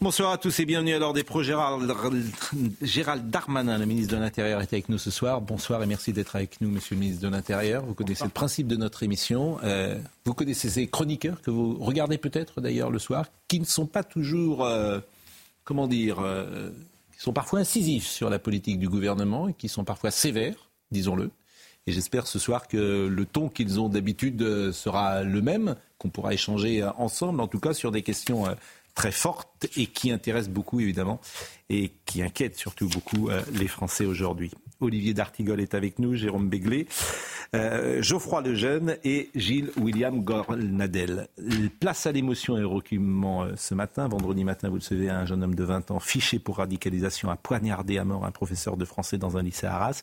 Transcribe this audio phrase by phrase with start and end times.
[0.00, 1.42] Bonsoir à tous et bienvenue à l'heure des pros.
[1.42, 1.90] Gérald,
[2.82, 5.40] Gérald Darmanin, le ministre de l'Intérieur, est avec nous ce soir.
[5.40, 7.84] Bonsoir et merci d'être avec nous, monsieur le ministre de l'Intérieur.
[7.86, 9.56] Vous connaissez le principe de notre émission.
[9.64, 13.86] Euh, vous connaissez ces chroniqueurs que vous regardez peut-être d'ailleurs le soir, qui ne sont
[13.86, 15.00] pas toujours, euh,
[15.64, 16.68] comment dire, euh,
[17.16, 21.30] qui sont parfois incisifs sur la politique du gouvernement et qui sont parfois sévères, disons-le.
[21.86, 26.34] Et j'espère ce soir que le ton qu'ils ont d'habitude sera le même, qu'on pourra
[26.34, 28.46] échanger ensemble, en tout cas sur des questions
[28.94, 31.20] très fortes et qui intéressent beaucoup évidemment
[31.68, 34.50] et qui inquiètent surtout beaucoup les Français aujourd'hui.
[34.80, 36.86] Olivier D'Artigol est avec nous, Jérôme Béglé,
[37.54, 41.28] euh, Geoffroy Lejeune et Gilles William Gornadel.
[41.80, 44.08] Place à l'émotion et au recueillement ce matin.
[44.08, 47.36] Vendredi matin, vous le savez, un jeune homme de 20 ans fiché pour radicalisation a
[47.36, 50.02] poignardé à mort un professeur de français dans un lycée à Arras.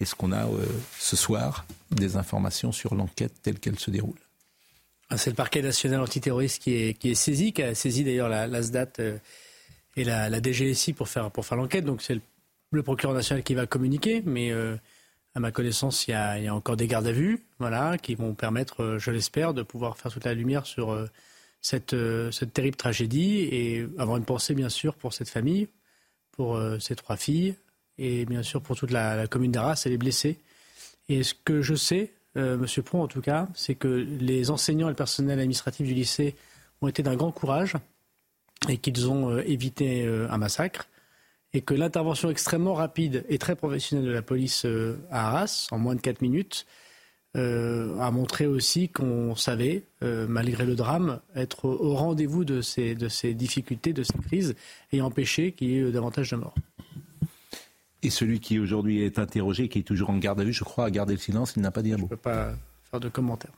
[0.00, 0.66] Est-ce qu'on a euh,
[0.98, 4.18] ce soir des informations sur l'enquête telle qu'elle se déroule?
[5.16, 8.62] C'est le parquet national antiterroriste qui est, qui est saisi, qui a saisi d'ailleurs la,
[8.62, 9.18] SDAT euh,
[9.96, 11.84] et la, DGSI pour faire, pour faire l'enquête.
[11.84, 12.18] Donc c'est
[12.70, 14.76] le, procureur national qui va communiquer, mais euh,
[15.34, 18.82] à ma connaissance, il y, a, encore des gardes à vue voilà, qui vont permettre,
[18.82, 21.08] euh, je l'espère, de pouvoir faire toute la lumière sur
[21.60, 21.94] cette,
[22.30, 25.68] cette terrible tragédie et avoir une pensée, bien sûr, pour cette famille,
[26.32, 27.54] pour ces trois filles
[27.98, 30.38] et bien sûr pour toute la, la commune d'Arras et les blessés.
[31.08, 34.86] Et ce que je sais, euh, Monsieur Pron en tout cas, c'est que les enseignants
[34.88, 36.34] et le personnel administratif du lycée
[36.80, 37.74] ont été d'un grand courage
[38.68, 40.88] et qu'ils ont euh, évité euh, un massacre
[41.52, 45.78] et que l'intervention extrêmement rapide et très professionnelle de la police euh, à Arras, en
[45.78, 46.66] moins de 4 minutes,
[47.34, 53.32] a montré aussi qu'on savait, malgré le drame, être au- rendez-vous de ces, de ces
[53.32, 54.54] difficultés, de ces crises,
[54.92, 56.54] et empêcher qu'il y ait davantage de morts.
[58.02, 60.86] Et celui qui aujourd'hui est interrogé, qui est toujours en garde à vue, je crois,
[60.86, 62.08] a gardé le silence, il n'a pas dit un mot.
[62.08, 62.54] Je ne peux pas
[62.90, 63.52] faire de commentaires.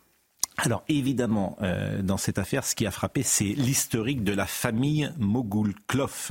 [0.56, 5.10] Alors évidemment, euh, dans cette affaire, ce qui a frappé, c'est l'historique de la famille
[5.18, 6.30] Mogoulklof.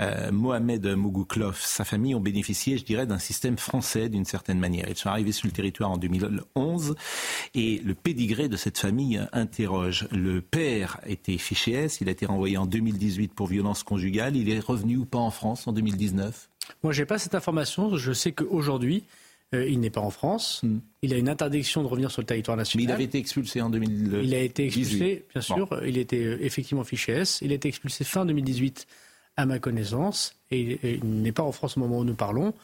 [0.00, 4.86] Euh, Mohamed Mogoulklof, sa famille ont bénéficié, je dirais, d'un système français d'une certaine manière.
[4.88, 6.94] Ils sont arrivés sur le territoire en 2011
[7.54, 10.08] et le pédigré de cette famille interroge.
[10.10, 14.36] Le père était fiché S, il a été renvoyé en 2018 pour violence conjugale.
[14.36, 16.49] Il est revenu ou pas en France en 2019
[16.82, 17.96] Moi, j'ai pas cette information.
[17.96, 19.04] Je sais qu'aujourd'hui,
[19.54, 20.60] euh, il n'est pas en France.
[20.62, 20.78] Hmm.
[21.02, 22.84] Il a une interdiction de revenir sur le territoire Mais national.
[22.84, 24.18] il avait été expulsé en 2018.
[24.24, 25.54] Il a été expulsé, bien Bon.
[25.66, 25.80] sûr.
[25.86, 27.38] Il était euh, effectivement fiché S.
[27.42, 28.86] Il a été expulsé fin 2018,
[29.36, 30.34] à ma connaissance.
[30.50, 32.54] Et il- n'est pas en France au moment où nous parlons.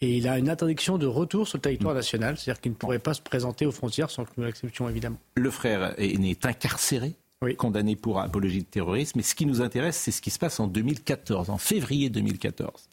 [0.00, 2.36] Et il a une interdiction de retour sur le territoire national.
[2.38, 5.18] C'est-à-dire qu'il ne pourrait pas se présenter aux frontières sans que nous l'acceptions, évidemment.
[5.34, 7.14] Le frère est incarcéré,
[7.56, 9.12] Condamné pour apologie de terrorisme.
[9.16, 12.88] Mais ce qui nous intéresse, c'est ce qui se passe en 2014, en février 2014.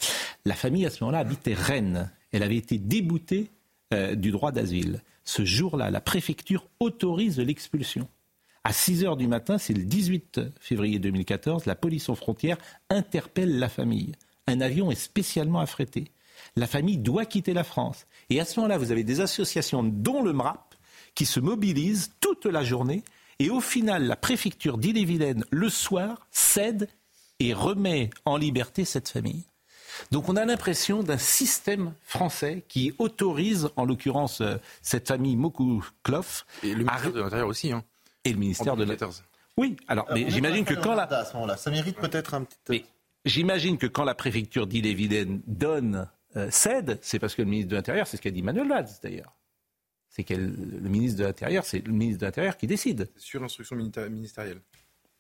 [0.45, 2.11] La famille, à ce moment-là, habitait Rennes.
[2.31, 3.49] Elle avait été déboutée
[3.93, 5.01] euh, du droit d'asile.
[5.23, 8.07] Ce jour-là, la préfecture autorise l'expulsion.
[8.63, 12.57] À 6 heures du matin, c'est le 18 février 2014, la police aux frontières
[12.89, 14.13] interpelle la famille.
[14.47, 16.05] Un avion est spécialement affrété.
[16.55, 18.05] La famille doit quitter la France.
[18.29, 20.75] Et à ce moment-là, vous avez des associations, dont le MRAP,
[21.15, 23.03] qui se mobilisent toute la journée.
[23.39, 26.87] Et au final, la préfecture d'Ille-et-Vilaine, le soir, cède
[27.39, 29.43] et remet en liberté cette famille.
[30.11, 36.45] Donc on a l'impression d'un système français qui autorise, en l'occurrence, euh, cette famille Mokouklof
[36.63, 37.83] Et le ministère de l'Intérieur aussi, hein,
[38.23, 38.83] et le ministère de.
[38.83, 39.23] 2014.
[39.57, 41.03] Oui, alors, mais j'imagine que quand la...
[41.03, 42.57] à ce moment-là, ça mérite peut-être un petit.
[42.69, 42.85] Mais
[43.23, 47.75] j'imagine que quand la préfecture d'Ille-et-Vilaine donne, euh, cède, c'est parce que le ministre de
[47.75, 49.33] l'Intérieur, c'est ce qu'a dit Manuel Valls d'ailleurs.
[50.15, 53.09] C'est que le ministre de l'Intérieur, c'est le ministre de l'Intérieur qui décide.
[53.17, 54.61] Sur instruction milita- ministérielle.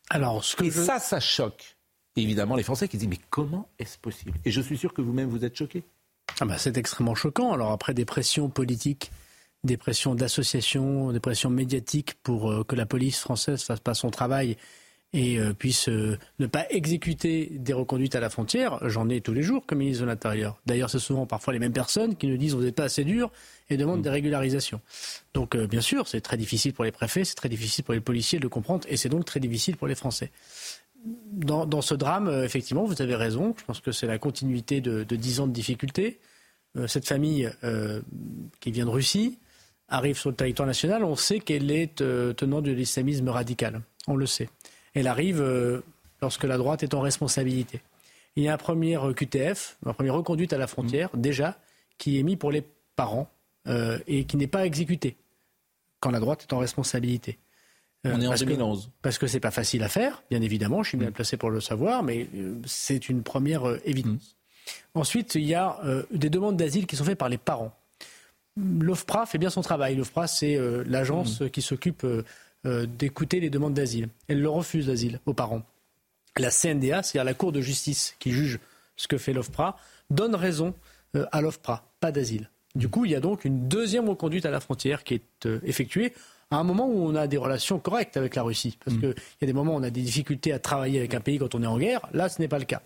[0.09, 0.81] Alors, ce que Et je...
[0.81, 1.75] ça, ça choque
[2.15, 4.31] évidemment les Français qui disent mais comment est-ce possible?
[4.45, 5.83] Et je suis sûr que vous-même vous êtes choqués.
[6.39, 7.51] Ah bah, c'est extrêmement choquant.
[7.51, 9.11] Alors après des pressions politiques,
[9.65, 14.11] des pressions d'associations, des pressions médiatiques pour euh, que la police française fasse pas son
[14.11, 14.55] travail
[15.15, 19.33] et euh, puisse euh, ne pas exécuter des reconduites à la frontière, j'en ai tous
[19.33, 20.59] les jours comme ministre de l'Intérieur.
[20.65, 23.31] D'ailleurs, c'est souvent parfois les mêmes personnes qui nous disent vous n'êtes pas assez dur
[23.69, 24.81] et demandent des régularisations.
[25.33, 28.01] Donc euh, bien sûr, c'est très difficile pour les préfets, c'est très difficile pour les
[28.01, 30.31] policiers de le comprendre et c'est donc très difficile pour les Français.
[31.31, 33.55] Dans, dans ce drame, euh, effectivement, vous avez raison.
[33.57, 36.19] Je pense que c'est la continuité de, de 10 ans de difficultés.
[36.87, 37.49] Cette famille
[38.59, 39.39] qui vient de Russie
[39.87, 41.05] arrive sur le territoire national.
[41.05, 43.79] On sait qu'elle est tenante de l'islamisme radical.
[44.07, 44.49] on le sait.
[44.95, 45.81] Elle arrive euh,
[46.21, 47.81] lorsque la droite est en responsabilité.
[48.35, 51.21] Il y a un premier QTF, un premier reconduite à la frontière, Mm.
[51.21, 51.57] déjà,
[51.97, 52.63] qui est mis pour les
[52.95, 53.29] parents
[53.67, 55.15] euh, et qui n'est pas exécuté
[55.99, 57.37] quand la droite est en responsabilité.
[58.05, 58.89] Euh, On est en parce que- 2011.
[59.01, 61.59] parce que c'est pas facile à faire, bien évidemment, je suis bien placé pour le
[61.61, 64.35] savoir, mais euh, c'est une première euh, évidence.
[64.93, 67.73] Ensuite, il y a euh, des demandes d'asile qui sont faites par les parents.
[68.57, 69.95] L'OFPRA fait bien son travail.
[69.95, 72.05] L'OFPRA, c'est euh, l'agence qui s'occupe
[72.65, 74.09] euh, d'écouter les demandes d'asile.
[74.27, 75.63] Elle le refuse l'asile aux parents.
[76.37, 78.59] La CNDA, c'est-à-dire la Cour de justice qui juge
[78.97, 79.77] ce que fait l'OFPRA,
[80.09, 80.73] donne raison
[81.15, 82.49] euh, à l'OFPRA, pas d'asile.
[82.75, 85.59] Du coup, il y a donc une deuxième reconduite à la frontière qui est euh,
[85.63, 86.13] effectuée
[86.51, 88.77] à un moment où on a des relations correctes avec la Russie.
[88.83, 91.21] Parce qu'il y a des moments où on a des difficultés à travailler avec un
[91.21, 92.01] pays quand on est en guerre.
[92.13, 92.81] Là, ce n'est pas le cas.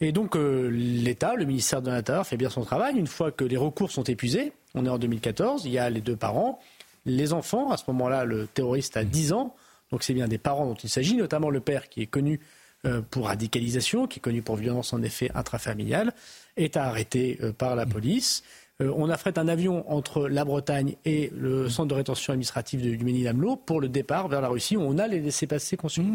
[0.00, 2.96] Et donc euh, l'État, le ministère de l'Intérieur fait bien son travail.
[2.96, 6.00] Une fois que les recours sont épuisés, on est en 2014, il y a les
[6.00, 6.58] deux parents,
[7.06, 7.70] les enfants.
[7.70, 9.54] À ce moment-là, le terroriste a 10 ans,
[9.90, 12.40] donc c'est bien des parents dont il s'agit, notamment le père qui est connu
[12.86, 16.12] euh, pour radicalisation, qui est connu pour violence en effet intrafamiliale,
[16.56, 18.42] est arrêté euh, par la police.
[18.82, 22.94] Euh, on affrète un avion entre la Bretagne et le centre de rétention administrative de-
[22.96, 26.10] du Ménil-Amelot pour le départ vers la Russie où on a les laissés-passer consulaires.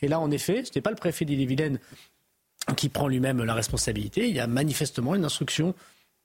[0.00, 1.78] Et là, en effet, ce n'est pas le préfet d'Ille-et-Vilaine
[2.76, 4.28] qui prend lui-même la responsabilité.
[4.28, 5.74] Il y a manifestement une instruction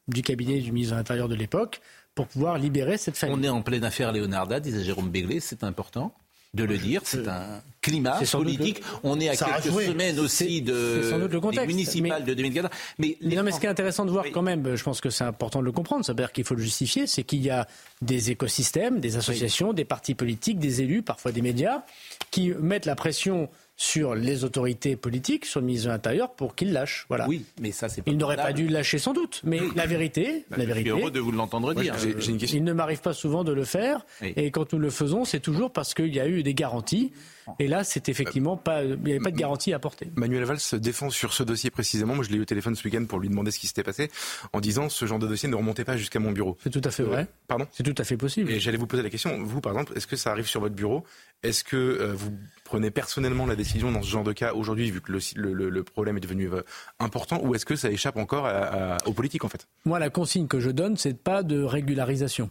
[0.08, 1.82] du cabinet du ministre de l'Intérieur de l'époque
[2.16, 3.36] pour pouvoir libérer cette famille.
[3.40, 6.14] On est en pleine affaire Leonarda, disait Jérôme Béglé, c'est important
[6.54, 7.02] de le dire.
[7.04, 8.80] C'est un climat politique.
[9.04, 12.20] On est à Ça quelques semaines aussi de c'est sans doute le contexte, des municipales
[12.22, 12.72] mais- de 2014.
[13.00, 14.32] Mais, les Non, mais ce qui est intéressant de voir Oui.
[14.32, 16.54] quand même, je pense que c'est important de le comprendre, ça veut dire qu'il faut
[16.54, 17.68] le justifier, c'est qu'il y a
[18.04, 21.82] des écosystèmes, des associations, des partis politiques, des élus, parfois des médias,
[22.30, 26.74] qui mettent la pression sur les autorités politiques, sur le ministre de l'Intérieur, pour qu'il
[26.74, 27.06] lâche.
[27.10, 27.28] Voilà.
[27.28, 28.12] Oui, mais ça c'est pas.
[28.12, 30.90] Il n'aurait pas dû le lâcher sans doute, mais la vérité, la Je suis vérité,
[30.90, 31.98] heureux de vous l'entendre dire.
[31.98, 32.58] J'ai j'ai une question.
[32.58, 34.06] Il ne m'arrive pas souvent de le faire.
[34.22, 34.34] Oui.
[34.36, 37.12] Et quand nous le faisons, c'est toujours parce qu'il y a eu des garanties.
[37.60, 40.12] Et là, c'est effectivement pas, il n'y avait pas de garantie à apporter.
[40.16, 42.16] Manuel Valls se défend sur ce dossier précisément.
[42.16, 44.10] Moi, je l'ai eu au téléphone ce week-end pour lui demander ce qui s'était passé,
[44.54, 46.58] en disant ce genre de dossier ne remontait pas jusqu'à mon bureau.
[46.64, 47.28] C'est tout à fait vrai.
[47.48, 47.68] Pardon?
[47.72, 48.52] C'est tout à fait possible.
[48.52, 50.76] Et j'allais vous poser la question, vous par exemple, est-ce que ça arrive sur votre
[50.76, 51.04] bureau?
[51.44, 52.32] Est-ce que euh, vous
[52.64, 55.70] prenez personnellement la décision dans ce genre de cas aujourd'hui, vu que le, le- le-
[55.70, 56.62] le problème est devenu euh,
[57.00, 59.68] important, ou est-ce que ça échappe encore à- à- aux politiques en fait?
[59.86, 62.50] Moi, la consigne que je donne, c'est pas de régularisation.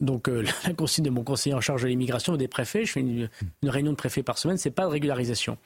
[0.00, 2.92] Donc, euh, la consigne de mon conseiller en charge de l'immigration et des préfets, je
[2.92, 3.28] fais une,
[3.64, 5.58] réunion de préfets par semaine, c'est pas de régularisation.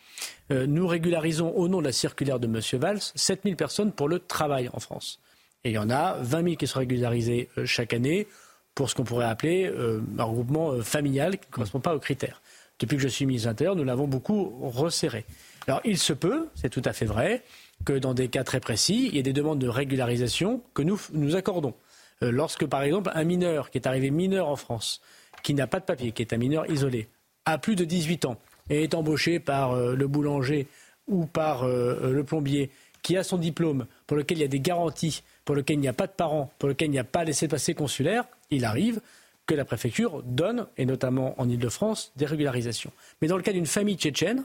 [0.50, 2.60] Euh, nous régularisons, au nom de la circulaire de M.
[2.80, 5.20] Valls, 7000 personnes pour le travail en France.
[5.64, 8.26] Et il y en a 20 000 qui sont régularisés euh, chaque année
[8.74, 9.70] pour ce qu'on pourrait appeler
[10.16, 12.40] un regroupement familial qui ne correspond pas aux critères.
[12.78, 15.26] Depuis que je suis ministre de nous l'avons beaucoup resserré.
[15.66, 17.42] Alors, il se peut, c'est tout à fait vrai,
[17.84, 21.36] que dans des cas très précis, il y ait des demandes de régularisation que nous
[21.36, 21.74] accordons.
[22.22, 25.00] Euh, lorsque, par exemple, un mineur qui est arrivé mineur en France,
[25.42, 27.08] qui n'a pas de papier, qui est un mineur isolé,
[27.44, 28.36] a plus de 18 ans
[28.70, 30.68] et est embauché par euh, le boulanger
[31.08, 32.70] ou par euh, le plombier,
[33.02, 35.88] qui a son diplôme, pour lequel il y a des garanties, pour lequel il n'y
[35.88, 39.00] a pas de parents, pour lequel il n'y a pas laissé-passer consulaire, il arrive
[39.46, 42.92] que la préfecture donne, et notamment en Ile-de-France, des régularisations.
[43.20, 44.44] Mais dans le cas d'une famille tchétchène,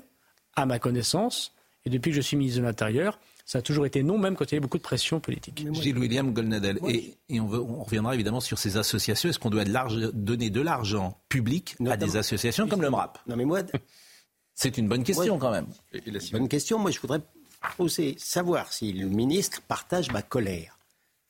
[0.56, 1.54] à ma connaissance,
[1.86, 4.44] et depuis que je suis ministre de l'Intérieur, ça a toujours été non, même quand
[4.46, 5.66] il y avait beaucoup de pression politique.
[5.72, 6.80] Gilles William Golnadel.
[6.90, 9.30] Et, et on, veut- on reviendra évidemment sur ces associations.
[9.30, 13.38] Est-ce qu'on doit de donner de l'argent public à des associations comme le MRAP Non
[13.38, 13.62] mais moi,
[14.54, 15.40] C'est une bonne question Ouais.
[15.40, 15.68] quand même.
[16.20, 16.78] C'est une question.
[16.78, 17.22] Moi, je voudrais
[17.78, 20.78] poser, savoir si le ministre partage ma colère.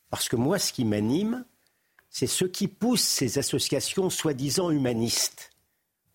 [0.10, 1.46] Parce que moi, ce qui m'anime,
[2.10, 5.52] c'est ce qui pousse ces associations soi-disant humanistes,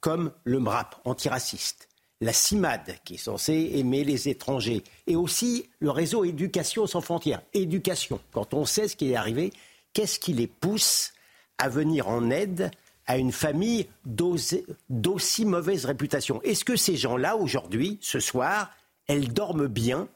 [0.01, 1.89] comme le MRAP, antiraciste,
[2.23, 7.43] la CIMAD, qui est censée aimer les étrangers, et aussi le réseau Éducation sans frontières.
[7.53, 9.53] Éducation, quand on sait ce qui est arrivé,
[9.93, 11.15] qu'est-ce qui les pousse
[11.59, 12.71] à venir en aide
[13.09, 16.41] à une famille d'aussi mauvaise réputation?
[16.43, 18.71] Est-ce que ces gens-là, aujourd'hui, ce soir,
[19.09, 20.07] elles dorment bien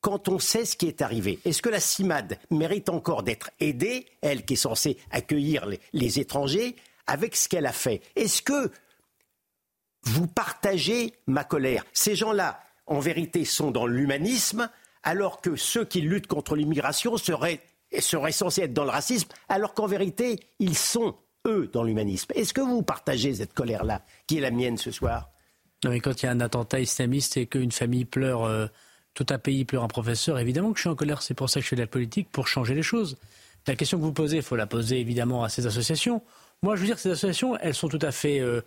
[0.00, 1.38] quand on sait ce qui est arrivé?
[1.44, 6.18] Est-ce que la CIMAD mérite encore d'être aidée, elle qui est censée accueillir les, les
[6.18, 8.00] étrangers, avec ce qu'elle a fait?
[8.16, 8.70] Est-ce que
[10.04, 14.68] vous partagez ma colère Ces gens-là, en vérité, sont dans l'humanisme,
[15.02, 17.60] alors que ceux qui luttent contre l'immigration seraient,
[17.98, 21.16] seraient censés être dans le racisme, alors qu'en vérité, ils sont,
[21.46, 22.32] eux, dans l'humanisme.
[22.34, 25.30] Est-ce que vous partagez cette colère-là, qui est la mienne ce soir?
[25.84, 28.66] Non, quand il y a un attentat islamiste et qu'une famille pleure, euh,
[29.14, 31.22] tout un pays pleure un professeur, évidemment que je suis en colère.
[31.22, 33.16] C'est pour ça que je fais de la politique, pour changer les choses.
[33.66, 36.22] La question que vous posez, il faut la poser évidemment à ces associations.
[36.62, 38.60] Moi, je veux dire, ces associations, elles sont tout à fait euh,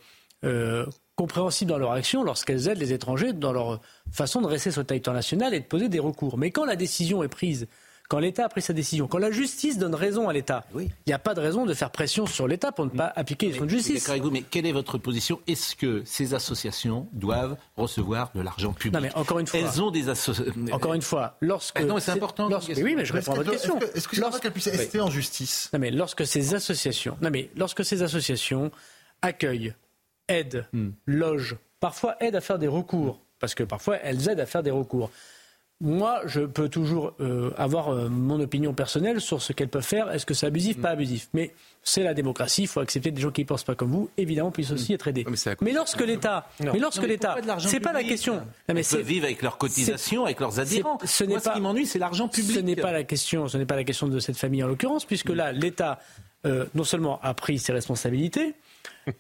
[0.44, 3.80] euh, compréhensibles dans leur action lorsqu'elles aident les étrangers dans leur
[4.12, 6.38] façon de rester sur le territoire national et de poser des recours.
[6.38, 7.68] Mais quand la décision est prise,
[8.08, 11.14] quand l'État a pris sa décision, quand la justice donne raison à l'État, il n'y
[11.14, 13.68] a pas de raison de faire pression sur l'État pour ne pas appliquer les de
[13.68, 13.96] justice.
[14.04, 15.40] D'accord avec vous, mais quelle est votre position?
[15.48, 18.94] Est-ce que ces associations doivent recevoir de l'argent public?
[18.94, 19.60] Non, mais encore une fois.
[19.60, 20.54] Elles ont des associations.
[20.72, 21.80] Encore une fois, lorsque.
[21.80, 22.86] Ah non, mais c'est important, lorsque- question.
[22.86, 23.80] oui, mais je réponds à votre que- question.
[23.80, 25.70] est-ce que- Est-ce que c'est normal qu'elle puisse rester en justice?
[25.74, 28.70] Non, mais lorsque ces associations, non, mais lorsque ces associations
[29.24, 29.74] accueillent,
[30.28, 30.90] aident, Hmm.
[31.06, 34.72] logent, parfois aident à faire des recours, parce que parfois elles aident à faire des
[34.72, 35.10] recours.
[35.82, 40.10] Moi, je peux toujours euh, avoir euh, mon opinion personnelle sur ce qu'elles peuvent faire.
[40.10, 40.82] Est-ce que c'est abusif, Hmm.
[40.82, 41.52] pas abusif Mais
[41.84, 42.62] c'est la démocratie.
[42.62, 44.10] Il faut accepter des gens qui ne pensent pas comme vous.
[44.16, 45.26] Évidemment, puissent aussi être aidés.
[45.28, 48.36] Ouais, mais lorsque l'État, mais lorsque l'État, c'est pas la question.
[48.70, 50.98] Non, mais c'est- peuvent vivre avec leurs cotisations, avec leurs adhérents.
[51.02, 52.56] c'est- ce n'est Moi, pas- ce qui m'ennuie, c'est l'argent public.
[52.56, 53.50] ce n'est pas la question.
[53.50, 56.00] Ce n'est pas la question de cette famille en l'occurrence, puisque là, l'État
[56.46, 58.54] euh, non seulement a pris ses responsabilités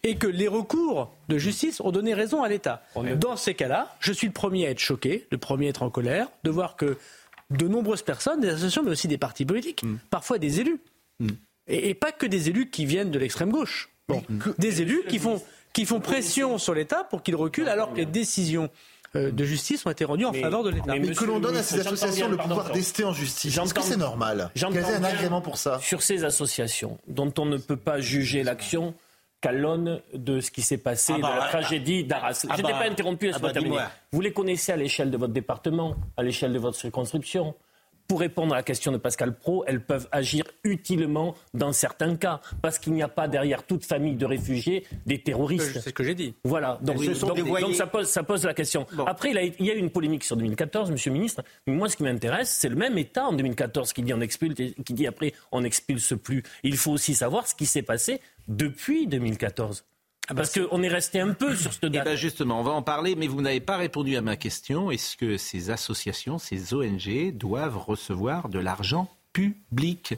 [0.03, 2.83] et que les recours de justice ont donné raison à l'État.
[3.19, 5.89] Dans ces cas-là, je suis le premier à être choqué, le premier à être en
[5.89, 6.97] colère, de voir que
[7.51, 10.79] de nombreuses personnes, des associations, mais aussi des partis politiques, parfois des élus,
[11.67, 13.89] et, et pas que des élus qui viennent de l'extrême gauche.
[14.07, 14.23] Bon,
[14.59, 15.41] des élus qui font
[15.73, 18.69] qui font pression sur l'État pour qu'il recule, alors que les décisions
[19.17, 20.95] euh, de justice ont été rendues en Mais- faveur de l'État.
[20.97, 23.57] mais que l'on donne à ces associations bien, le pouvoir d'ester en justice.
[23.57, 24.51] Est-ce que c'est normal?
[24.55, 25.79] J'entends Quel est un agrément pour ça?
[25.81, 28.93] Sur ces associations dont on ne peut pas juger l'action
[29.45, 32.45] qu'à l'aune de ce qui s'est passé, Ah bah, de la ah, tragédie d'Arras.
[32.49, 33.77] ah Je n'étais bah, pas interrompu, ah laisse-moi bah, terminer.
[34.11, 37.53] Vous les connaissez à l'échelle de votre département, à l'échelle de votre circonscription.
[38.07, 42.39] Pour répondre à la question de Pascal Pro, elles peuvent agir utilement dans certains cas,
[42.61, 45.71] parce qu'il n'y a pas derrière toute famille de réfugiés des terroristes.
[45.73, 46.35] C'est ce que j'ai dit.
[46.43, 46.97] Voilà, donc,
[47.73, 48.85] ça, pose, ça pose la question.
[49.07, 51.73] Après, il, a- il y a eu une polémique sur 2014, Monsieur le Ministre, mais
[51.73, 54.73] moi ce qui m'intéresse, c'est le même État en 2014 qui dit on expulse, et
[54.85, 56.43] qui dit après on n'expulse plus.
[56.63, 59.83] Il faut aussi savoir ce qui s'est passé depuis 2014.
[60.33, 62.05] Parce qu'on est resté un peu sur cette Eh date.
[62.05, 64.89] ben justement, on va en parler, mais vous n'avez pas répondu à ma question.
[64.91, 70.15] Est-ce que ces associations, ces ONG doivent recevoir de l'argent public?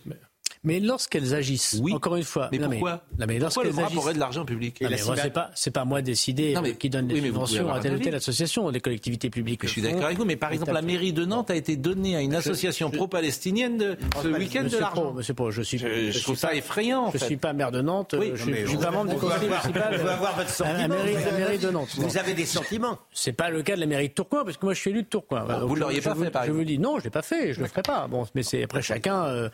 [0.63, 1.93] Mais lorsqu'elles agissent, Oui.
[1.93, 4.81] encore une fois, Mais non, pourquoi non, mais Pourquoi le agissent, aurait de l'argent public
[4.81, 6.89] Non, mais moi, c'est pas, c'est pas à moi de décider Non, mais- euh, qui
[6.89, 8.69] donne des oui, mais pouvez subventions à telle ou telle association.
[8.69, 9.61] Les collectivités publiques.
[9.63, 12.15] Je suis d'accord avec vous, mais par exemple, la mairie de Nantes a été donnée
[12.15, 15.13] à une association pro-palestinienne ce week-end de l'argent.
[15.13, 15.77] Monsieur Pro, je suis.
[15.77, 17.11] Je, trouve ça pas- effrayant.
[17.11, 17.25] Je fait.
[17.25, 18.13] suis pas maire de Nantes.
[18.13, 19.95] Euh, je non, suis, mais pas membre du conseil municipal.
[20.01, 21.89] peut avoir votre sentiment, la avez- mairie de Nantes.
[21.97, 22.97] Vous avez des sentiments.
[23.11, 25.03] C'est pas le cas de la mairie de Tourcoing, parce que moi je suis élu
[25.03, 25.43] de Tourcoing.
[25.43, 27.53] Vous donc, l'auriez pas fait, par Je vous exemple dis non, je l'ai pas fait,
[27.53, 28.07] je le ferai pas.
[28.07, 29.49] Bon, mais c'est après chacun euh, euh,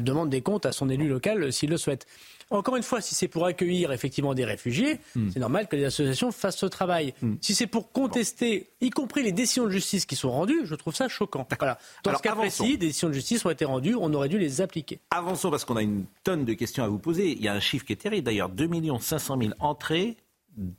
[0.00, 2.06] demande des comptes à son élu local euh, s'il le souhaite.
[2.50, 5.30] Encore une fois, si c'est pour accueillir effectivement des réfugiés, Hmm.
[5.32, 7.14] c'est normal que les associations fassent ce travail.
[7.40, 10.94] Si c'est pour contester, y compris les décisions de justice qui sont rendues, je trouve
[10.94, 11.46] ça choquant.
[11.58, 11.78] Voilà.
[12.04, 12.64] Dans Alors, ce cas avançons.
[12.64, 15.00] précis, des décisions de justice ont été rendues, on aurait dû les appliquer.
[15.10, 17.32] Avançons parce qu'on a une tonne de questions à vous poser.
[17.32, 18.68] Il y a un chiffre qui est terrible d'ailleurs 2
[19.00, 20.16] 500 000 entrées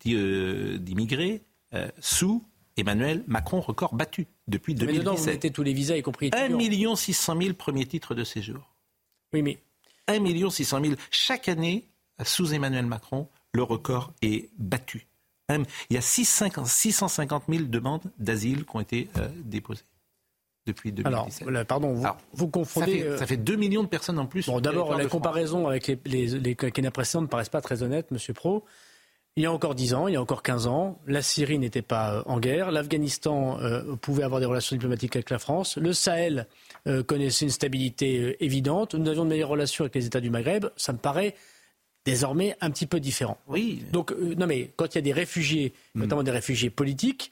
[0.07, 1.41] euh, d'immigrés
[1.74, 2.43] euh, sous
[2.77, 5.33] Emmanuel Macron, record battu depuis Mais dedans, vous 2017.
[5.33, 6.95] mettez tous les visas, y compris 1 étudiants.
[6.95, 8.73] 600 000 premiers titres de séjour.
[9.34, 9.60] Oui, mais
[10.08, 11.88] 1 600 000 chaque année
[12.24, 15.08] sous Emmanuel Macron, le record est battu.
[15.50, 19.84] Il y a 650 650 000 demandes d'asile qui ont été euh, déposées
[20.66, 21.48] depuis 2017.
[21.48, 23.00] alors, pardon, vous, Alors, vous ça, confondez.
[23.00, 24.48] fait, euh, ça fait 2 millions de personnes en plus.
[24.48, 25.12] Bon, d'abord, la de France.
[25.12, 28.63] comparaison avec les, les, les quinquennats précédents ne paraissent pas très honnête, Monsieur Pro.
[29.36, 31.82] Il y a encore 10 ans, il y a encore 15 ans, la Syrie n'était
[31.82, 35.92] pas euh, en guerre, l'Afghanistan euh, pouvait avoir des relations diplomatiques avec la France, le
[35.92, 36.48] Sahel
[36.86, 40.30] euh, connaissait une stabilité euh, évidente, nous avions de meilleures relations avec les États du
[40.30, 41.34] Maghreb, ça me paraît
[42.06, 43.40] désormais un petit peu différent.
[43.48, 43.84] Oui.
[43.92, 47.32] Donc, non mais quand il y a des réfugiés, notamment des réfugiés politiques,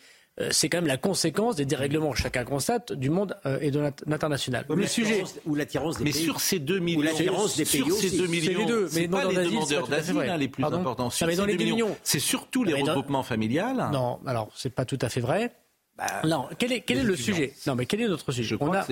[0.52, 3.94] c'est quand même la conséquence des dérèglements, chacun constate, du monde euh, et de l'int-
[4.08, 4.66] l'international.
[4.70, 6.24] Le sujet, Ou l'attirance des Mais pays.
[6.24, 8.18] sur ces 2 millions, l'attirance des sur pays ces aussi.
[8.18, 10.30] 2 C'est millions, les deux, mais c'est non, pas dans les demandeurs d'asile vrai.
[10.30, 11.04] hein, les plus Pardon importants.
[11.06, 11.98] Non, Sur mais ces dans les 2 deux millions, millions.
[12.04, 13.90] c'est surtout les Non, mais dans- regroupements familiales.
[13.92, 15.52] Non, alors c'est pas tout à fait vrai.
[16.26, 17.54] non, quel est, quel est le sujet?
[17.68, 18.48] Non, mais quel est notre sujet?
[18.50, 18.86] Je crois on, a,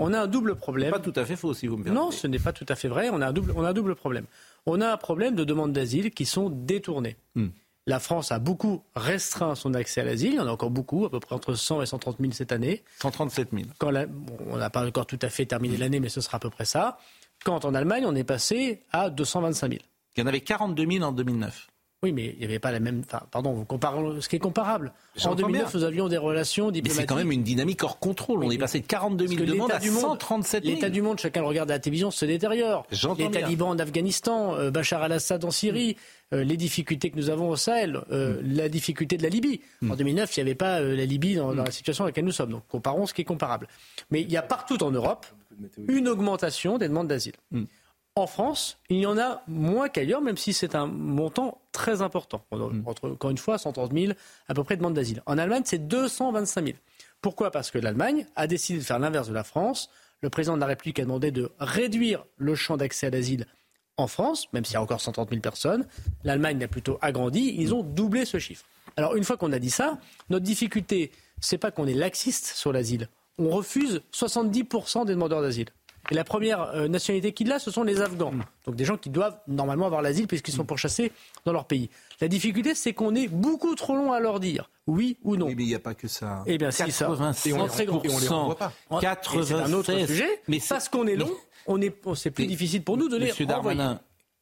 [0.00, 0.90] on a un double problème.
[0.90, 2.04] pas tout à fait faux, si vous me permettez.
[2.04, 3.10] Non, ce n'est pas tout à fait vrai.
[3.12, 4.24] On a un double, on a un double problème.
[4.66, 7.16] On a un problème de demandes d'asile qui sont détournées.
[7.34, 7.48] Hmm.
[7.86, 10.34] La France a beaucoup restreint son accès à l'asile.
[10.34, 12.52] Il y en a encore beaucoup, à peu près entre 100 et 130 000 cette
[12.52, 12.84] année.
[13.00, 13.64] 137 000.
[13.78, 16.36] Quand la- bon, on n'a pas encore tout à fait terminé l'année, mais ce sera
[16.36, 16.98] à peu près ça.
[17.44, 19.82] Quand en Allemagne, on est passé à 225 000.
[20.16, 21.68] Il y en avait 42 000 en 2009.
[22.04, 23.02] Oui, mais il n'y avait pas la même.
[23.06, 24.88] Enfin, pardon, vous comparez ce qui est comparable.
[24.88, 25.78] En J'entends 2009, bien.
[25.80, 27.00] nous avions des relations Mais diplomatiques.
[27.02, 28.42] c'est quand même une dynamique hors contrôle.
[28.42, 30.74] On est passé de 42 000 Parce que demandes l'état à du monde- 137 000.
[30.74, 32.84] L'état du monde, chacun le regarde à la télévision, se détériore.
[33.18, 35.96] Les talibans en Afghanistan, euh, Bachar al-Assad en Syrie,
[36.32, 38.52] euh, les difficultés que nous avons au Sahel, euh, Mm.
[38.56, 39.60] la difficulté de la Libye.
[39.88, 41.56] En 2009, il n'y avait pas euh, la Libye dans, Mm.
[41.56, 42.50] dans la situation dans laquelle nous sommes.
[42.50, 43.68] Donc comparons ce qui est comparable.
[44.10, 45.24] Mais il y a partout en Europe
[45.86, 47.34] une augmentation des demandes d'asile.
[47.52, 47.62] Mm.
[48.14, 52.44] En France, il y en a moins qu'ailleurs, même si c'est un montant très important.
[52.52, 52.82] Mm.
[52.86, 54.12] entre, encore une fois, 130 000
[54.48, 55.22] à peu près de demandes d'asile.
[55.24, 56.76] En Allemagne, c'est 225 000.
[57.22, 57.50] Pourquoi?
[57.50, 59.88] Parce que l'Allemagne a décidé de faire l'inverse de la France.
[60.20, 63.46] le président de la République a demandé de réduire le champ d'accès à l'asile
[63.96, 65.86] en France, même s'il y a encore 130 000 personnes.
[66.22, 67.54] L'Allemagne a plutôt agrandi.
[67.58, 68.64] Ils ont doublé ce chiffre.
[68.96, 72.72] Alors, une fois qu'on a dit ça, notre difficulté, c'est pas qu'on est laxiste sur
[72.72, 73.08] l'asile.
[73.38, 75.70] On refuse 70% des demandeurs d'asile.
[76.12, 78.34] Et la première euh, nationalité qu'il a, ce sont les Afghans.
[78.66, 81.10] Donc des gens qui doivent normalement avoir l'asile puisqu'ils sont pourchassés
[81.46, 81.88] dans leur pays.
[82.20, 85.46] La difficulté, c'est qu'on est beaucoup trop long à leur dire oui ou non.
[85.46, 86.44] Oui, mais il n'y a pas que ça.
[86.46, 87.06] Eh bien, si, ça.
[87.46, 87.66] Et on.
[87.66, 88.72] Et on les renvoie pas.
[89.00, 89.46] 96.
[89.46, 90.42] C'est un autre sujet.
[90.48, 91.32] Mais parce qu'on est long,
[91.66, 93.80] on est, c'est plus difficile pour nous de les Monsieur renvoyer.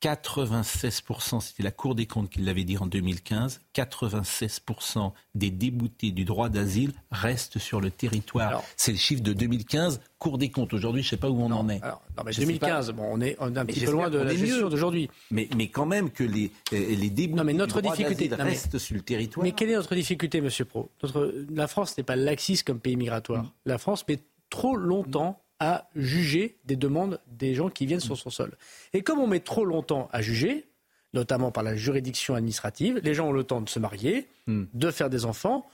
[0.01, 6.11] Darmanin, 96%, c'était la Cour des comptes qui l'avait dit en 2015, 96% des déboutés
[6.11, 8.63] du droit d'asile restent sur le territoire.
[8.77, 10.73] C'est le chiffre de 2015, Cour des comptes.
[10.75, 11.83] Aujourd'hui, je ne sais pas où on en est.
[11.83, 15.09] Alors, non, mais 2015, bon, on est un petit peu loin de la gestion d'aujourd'hui.
[15.31, 18.35] Mais, mais quand même que les, euh, les déboutés non, mais notre du droit difficulté
[18.35, 19.45] restent sur le territoire.
[19.45, 20.91] Mais quelle est notre difficulté, Monsieur Pro?
[21.03, 23.45] Notre, La France n'est pas laxiste comme pays migratoire.
[23.45, 23.51] Mm.
[23.67, 28.31] La France met trop longtemps à juger des demandes des gens qui viennent sur son
[28.31, 28.57] sol.
[28.95, 30.67] Et comme on met trop longtemps à juger,
[31.13, 34.65] notamment par la juridiction administrative, les gens ont le temps de se marier, hmm.
[34.73, 35.67] de faire des enfants,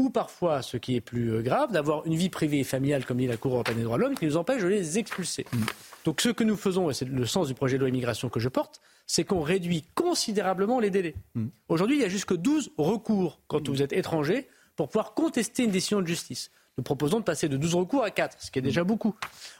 [0.00, 3.18] ou parfois, ce qui est plus euh, grave, d'avoir une vie privée et familiale, comme
[3.18, 5.44] dit la Cour européenne des droits de l'homme, qui nous empêche de les expulser.
[5.52, 5.64] Hmm.
[6.04, 8.40] Donc ce que nous faisons, et c'est le sens du projet de loi immigration que
[8.40, 11.14] je porte, c'est qu'on réduit considérablement les délais.
[11.34, 11.48] Hmm.
[11.68, 15.70] Aujourd'hui, il y a jusque 12 recours quand vous êtes étranger pour pouvoir contester une
[15.70, 16.50] décision de justice.
[16.76, 19.14] Nous proposons de passer de 12 recours à 4, ce qui est déjà beaucoup.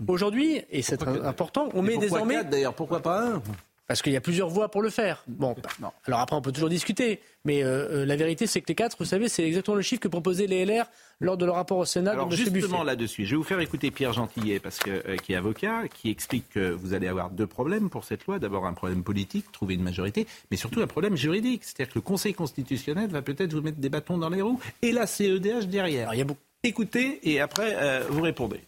[0.09, 2.35] Aujourd'hui, et c'est important, on met désormais.
[2.37, 3.42] 4 d'ailleurs Pourquoi pas un?
[3.87, 5.23] Parce qu'il y a plusieurs voies pour le faire.
[5.28, 5.90] Bon, non.
[6.06, 8.97] alors après on peut toujours discuter, mais euh, euh, la vérité c'est que les quatre,
[8.99, 10.87] vous savez, c'est exactement le chiffre que proposaient les LR
[11.21, 12.12] lors de leur rapport au Sénat.
[12.12, 15.37] Alors justement là-dessus, je vais vous faire écouter Pierre Gentillet, parce que euh, qui est
[15.37, 18.38] avocat, qui explique que vous allez avoir deux problèmes pour cette loi.
[18.38, 22.02] D'abord un problème politique, trouver une majorité, mais surtout un problème juridique, c'est-à-dire que le
[22.02, 26.04] Conseil constitutionnel va peut-être vous mettre des bâtons dans les roues et la CEDH derrière.
[26.04, 28.61] Alors, il y a beaucoup Écoutez et après, euh, vous répondez.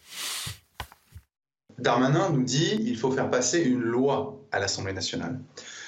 [1.78, 5.40] Darmanin nous dit il faut faire passer une loi à l'Assemblée nationale.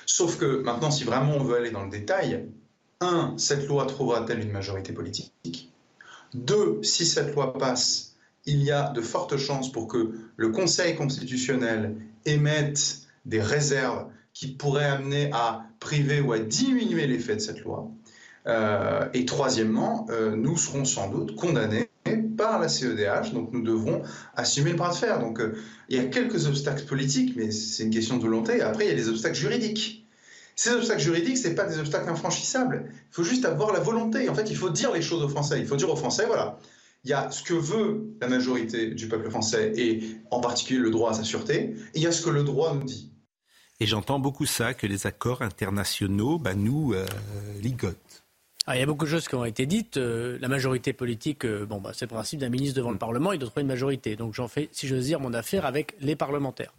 [0.07, 2.47] Sauf que maintenant, si vraiment on veut aller dans le détail,
[3.03, 5.71] un, cette loi trouvera-t-elle une majorité politique?
[6.33, 10.97] Deux, si cette loi passe, il y a de fortes chances pour que le Conseil
[10.97, 17.61] constitutionnel émette des réserves qui pourraient amener à priver ou à diminuer l'effet de cette
[17.61, 17.91] loi.
[18.47, 21.88] Euh, et troisièmement, euh, nous serons sans doute condamnés
[22.49, 24.03] par la CEDH, donc nous devrons
[24.35, 25.21] assumer le bras de fer.
[25.21, 25.57] Donc euh,
[25.89, 28.63] il y a quelques obstacles politiques, mais c'est une question de volonté.
[28.63, 30.07] Après, il y a les obstacles juridiques.
[30.57, 32.91] Ces obstacles juridiques, ce pas des obstacles infranchissables.
[32.91, 34.29] Il faut juste avoir la volonté.
[34.29, 35.61] En fait, il faut dire les choses aux Français.
[35.61, 36.59] Il faut dire aux Français, voilà,
[37.05, 40.91] il y a ce que veut la majorité du peuple français, et en particulier le
[40.91, 43.13] droit à sa sûreté, et il y a ce que le droit nous dit.
[43.81, 47.07] Et j'entends beaucoup ça, que les accords internationaux bah, nous euh,
[47.63, 48.25] ligotent.
[48.71, 49.97] Ah, il y a beaucoup de choses qui ont été dites.
[49.97, 53.33] Euh, la majorité politique, euh, bon, bah, c'est le principe d'un ministre devant le Parlement,
[53.33, 54.15] il doit trouver une majorité.
[54.15, 56.75] Donc j'en fais, si j'ose dire, mon affaire avec les parlementaires.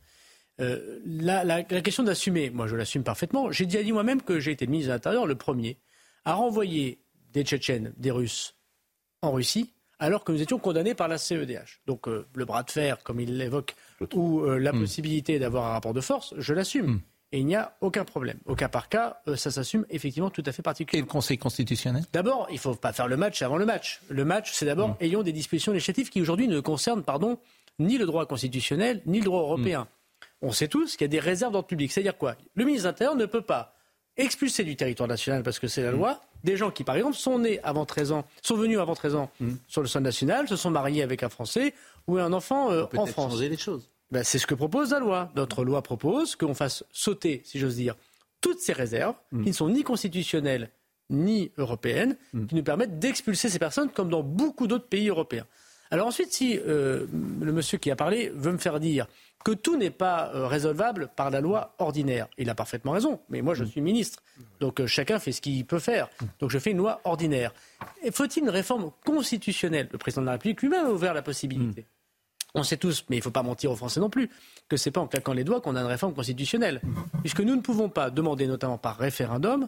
[0.62, 3.52] Euh, la, question d'assumer, moi je l'assume parfaitement.
[3.52, 5.78] J'ai déjà dit moi-même que j'ai été ministre de l'Intérieur le premier
[6.26, 7.00] à renvoyer
[7.34, 8.54] des Tchétchènes, des Russes
[9.24, 11.82] en Russie, alors que nous étions condamnés par la CEDH.
[11.88, 13.76] Donc le bras de fer, comme il l'évoque,
[14.14, 14.80] ou la hmm.
[14.82, 16.88] possibilité d'avoir un rapport de force, je l'assume.
[16.92, 18.40] Hmm et il n'y a aucun problème.
[18.46, 21.06] Au cas par cas, euh, ça s'assume effectivement tout à fait particulièrement.
[21.06, 22.04] Et le Conseil constitutionnel?
[22.12, 24.02] D'abord, il ne faut pas faire le match avant le match.
[24.10, 24.96] Le match, c'est d'abord, mm.
[25.02, 27.38] ayons des dispositions législatives qui aujourd'hui ne concernent, pardon,
[27.78, 29.82] ni le droit constitutionnel, ni le droit européen.
[29.82, 30.48] Mm.
[30.48, 31.92] On sait tous qu'il y a des réserves d'ordre public.
[31.92, 32.36] C'est-à-dire quoi?
[32.56, 33.76] Le ministre de l'Intérieur ne peut pas
[34.18, 35.96] expulser du territoire national parce que c'est la mm.
[35.96, 39.16] loi des gens qui, par exemple, sont nés avant 13 ans, sont venus avant 13
[39.16, 39.30] ans
[39.68, 41.74] sur le sol national, se sont mariés avec un Français
[42.08, 43.32] ou un enfant euh, en France.
[43.32, 43.90] changer les choses.
[44.12, 45.32] Ben, c'est ce que propose la loi.
[45.36, 47.96] Notre loi propose qu'on fasse sauter, si j'ose dire,
[48.42, 49.44] toutes ces réserves mm.
[49.44, 50.70] qui ne sont ni constitutionnelles
[51.10, 52.46] ni européennes, mm.
[52.48, 55.46] qui nous permettent d'expulser ces personnes comme dans beaucoup d'autres pays européens.
[55.92, 57.08] Alors ensuite, si euh,
[57.42, 59.08] le monsieur qui a parlé veut me faire dire
[59.44, 63.20] que tout n'est pas euh, résolvable par la loi ordinaire, il a parfaitement raison.
[63.30, 63.68] Mais moi, je mm.
[63.68, 64.22] suis ministre,
[64.60, 66.10] donc euh, chacun fait ce qu'il peut faire.
[66.40, 67.54] Donc je fais une loi ordinaire.
[68.12, 69.88] faut-il une réforme constitutionnelle?
[69.92, 71.86] Le président de la République lui-même a ouvert la possibilité.
[72.56, 74.30] On sait tous, mais il ne faut pas mentir aux Français non plus,
[74.68, 76.82] que ce n'est pas en claquant les doigts qu'on a une réforme constitutionnelle.
[77.22, 79.68] Puisque nous ne pouvons pas demander, notamment par référendum,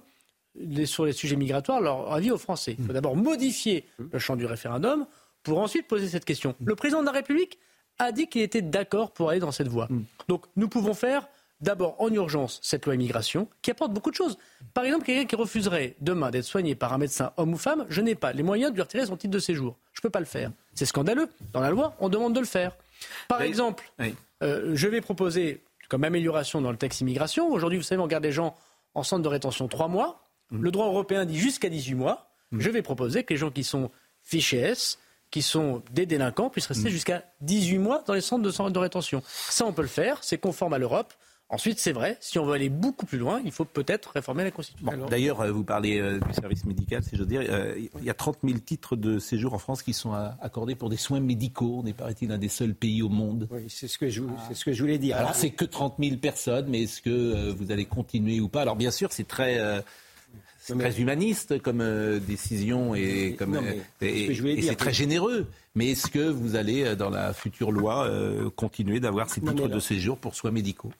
[0.85, 2.75] sur les sujets migratoires, leur avis aux Français.
[2.77, 5.05] Il faut d'abord modifier le champ du référendum
[5.43, 6.55] pour ensuite poser cette question.
[6.63, 7.57] Le président de la République
[7.99, 9.87] a dit qu'il était d'accord pour aller dans cette voie.
[10.27, 11.27] Donc nous pouvons faire
[11.61, 14.37] d'abord en urgence cette loi immigration qui apporte beaucoup de choses.
[14.73, 18.01] Par exemple, quelqu'un qui refuserait demain d'être soigné par un médecin homme ou femme, je
[18.01, 19.77] n'ai pas les moyens de lui retirer son titre de séjour.
[19.93, 20.51] Je ne peux pas le faire.
[20.73, 21.29] C'est scandaleux.
[21.53, 22.75] Dans la loi, on demande de le faire.
[23.27, 23.91] Par exemple,
[24.43, 28.23] euh, je vais proposer comme amélioration dans le texte immigration, aujourd'hui, vous savez, on garde
[28.23, 28.55] les gens
[28.93, 30.23] en centre de rétention trois mois.
[30.51, 30.61] Mmh.
[30.61, 32.31] Le droit européen dit jusqu'à 18 mois.
[32.51, 32.59] Mmh.
[32.61, 34.99] Je vais proposer que les gens qui sont fichés S,
[35.31, 36.91] qui sont des délinquants puissent rester mm.
[36.91, 39.23] jusqu'à 18 mois dans les centres de, de rétention.
[39.25, 41.13] Ça, on peut le faire, c'est conforme à l'Europe.
[41.51, 44.51] Ensuite, c'est vrai, si on veut aller beaucoup plus loin, il faut peut-être réformer la
[44.51, 44.89] Constitution.
[45.09, 47.41] D'ailleurs, euh, vous parlez euh, du service médical, si j'ose dire.
[47.43, 50.89] Euh, il y a 30 000 titres de séjour en France qui sont accordés pour
[50.89, 51.81] des soins médicaux.
[51.83, 53.49] On est, paraît-il, un des seuls pays au monde.
[53.51, 54.21] Oui, c'est ce, que je,
[54.53, 55.17] ce que je voulais dire.
[55.17, 58.61] Alors, c'est que 30 000 personnes, mais est-ce que vous allez continuer ou pas?
[58.61, 59.59] Alors, bien sûr, c'est très...
[60.65, 61.83] très humaniste comme
[62.19, 63.59] décision et, comme,
[63.99, 65.47] et c'est très généreux.
[65.75, 68.09] Mais est-ce que vous allez, dans la future loi,
[68.55, 70.93] continuer d'avoir ces titres de séjour pour soins médicaux?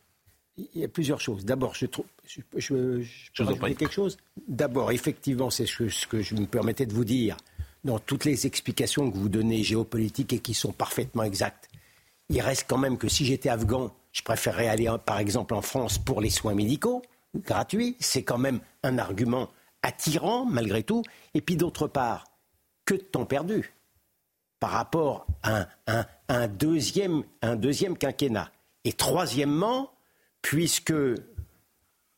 [0.74, 1.46] Il y a plusieurs choses.
[1.46, 3.44] D'abord, je trouve, je, je, je,
[3.74, 4.18] quelque chose.
[4.48, 7.38] D'abord, effectivement, c'est ce, que je me permettais de vous dire
[7.84, 11.70] dans toutes les explications que vous donnez géopolitiques et qui sont parfaitement exactes.
[12.30, 15.98] Il reste quand même que si j'étais afghan, je préférerais aller, par exemple, en France
[15.98, 17.02] pour les soins médicaux
[17.36, 17.96] gratuits.
[18.00, 19.50] C'est quand même un argument
[19.84, 21.04] attirant, malgré tout.
[21.34, 22.26] Et puis, d'autre part,
[22.86, 23.74] que de temps perdu
[24.62, 25.68] par rapport à
[26.30, 28.52] un, deuxième, un deuxième quinquennat.
[28.86, 29.92] Et troisièmement,
[30.42, 30.94] puisque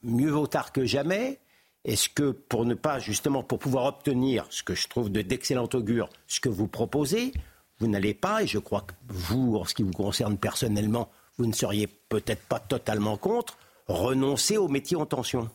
[0.03, 1.39] mieux vaut tard que jamais,
[1.85, 6.09] est-ce que pour ne pas, justement, pour pouvoir obtenir ce que je trouve d'excellent augure,
[6.27, 7.33] ce que vous proposez,
[7.79, 11.45] vous n'allez pas, et je crois que vous, en ce qui vous concerne personnellement, vous
[11.45, 13.57] ne seriez peut-être pas totalement contre,
[13.87, 15.49] renoncer au métier en tension?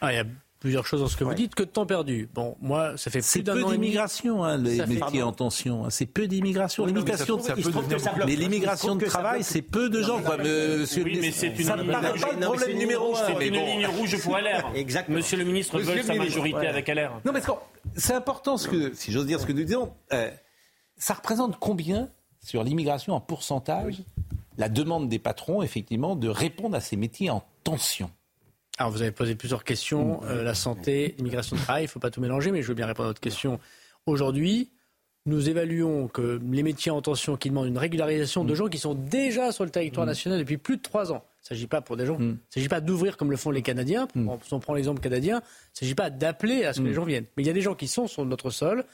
[0.00, 0.12] Ah,
[0.60, 1.54] plusieurs choses dans ce que vous dites.
[1.54, 2.28] Que de temps perdu.
[2.34, 5.84] Bon, moi, ça fait plus d'un an d'immigration, hein, les métiers en tension.
[5.84, 5.90] Hein.
[5.90, 6.86] C'est peu d'immigration.
[6.86, 8.26] L'immigration, de...
[8.26, 10.20] mais l'immigration de travail, c'est peu de gens.
[10.20, 11.90] Quoi, monsieur oui, mais c'est une ça ligne...
[11.90, 13.26] paraît pas le problème numéro un.
[13.26, 14.70] C'est une ligne rouge pour LR.
[14.74, 15.18] Exactement.
[15.18, 17.20] Monsieur le ministre veut sa majorité avec LR.
[17.24, 17.40] Non, mais
[17.96, 19.92] c'est important ce que, si j'ose dire ce que nous disons.
[20.12, 20.30] Euh,
[20.96, 22.08] ça représente combien
[22.40, 24.02] sur l'immigration en pourcentage
[24.56, 28.10] la demande des patrons, effectivement, de répondre à ces métiers en tension?
[28.78, 30.20] Alors, vous avez posé plusieurs questions.
[30.24, 32.74] Euh, la santé, l'immigration de travail, il ne faut pas tout mélanger, mais je veux
[32.74, 33.58] bien répondre à votre question.
[34.06, 34.70] Aujourd'hui,
[35.26, 38.56] nous évaluons que les métiers en tension qui demandent une régularisation de mm.
[38.56, 40.10] gens qui sont déjà sur le territoire mm.
[40.10, 41.24] national depuis plus de trois ans.
[41.40, 42.38] Il ne s'agit pas pour des gens, mm.
[42.50, 44.06] il s'agit pas d'ouvrir comme le font les Canadiens.
[44.14, 47.04] Si on prend l'exemple canadien, il ne s'agit pas d'appeler à ce que les gens
[47.04, 47.26] viennent.
[47.36, 48.84] Mais il y a des gens qui sont sur notre sol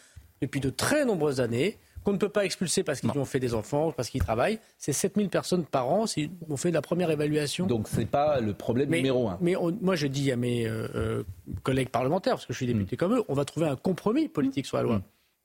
[0.40, 3.54] depuis de très nombreuses années, qu'on ne peut pas expulser parce qu'ils ont fait des
[3.54, 4.60] enfants, parce qu'ils travaillent.
[4.78, 7.66] C'est 7000 personnes par an si on fait la première évaluation.
[7.66, 9.38] Donc ce n'est pas le problème numéro un.
[9.40, 11.22] Mais moi je dis à mes euh, euh,
[11.62, 12.98] collègues parlementaires, parce que je suis député mm.
[12.98, 14.96] comme eux, on va trouver un compromis politique sur la loi.
[14.98, 15.02] Mm.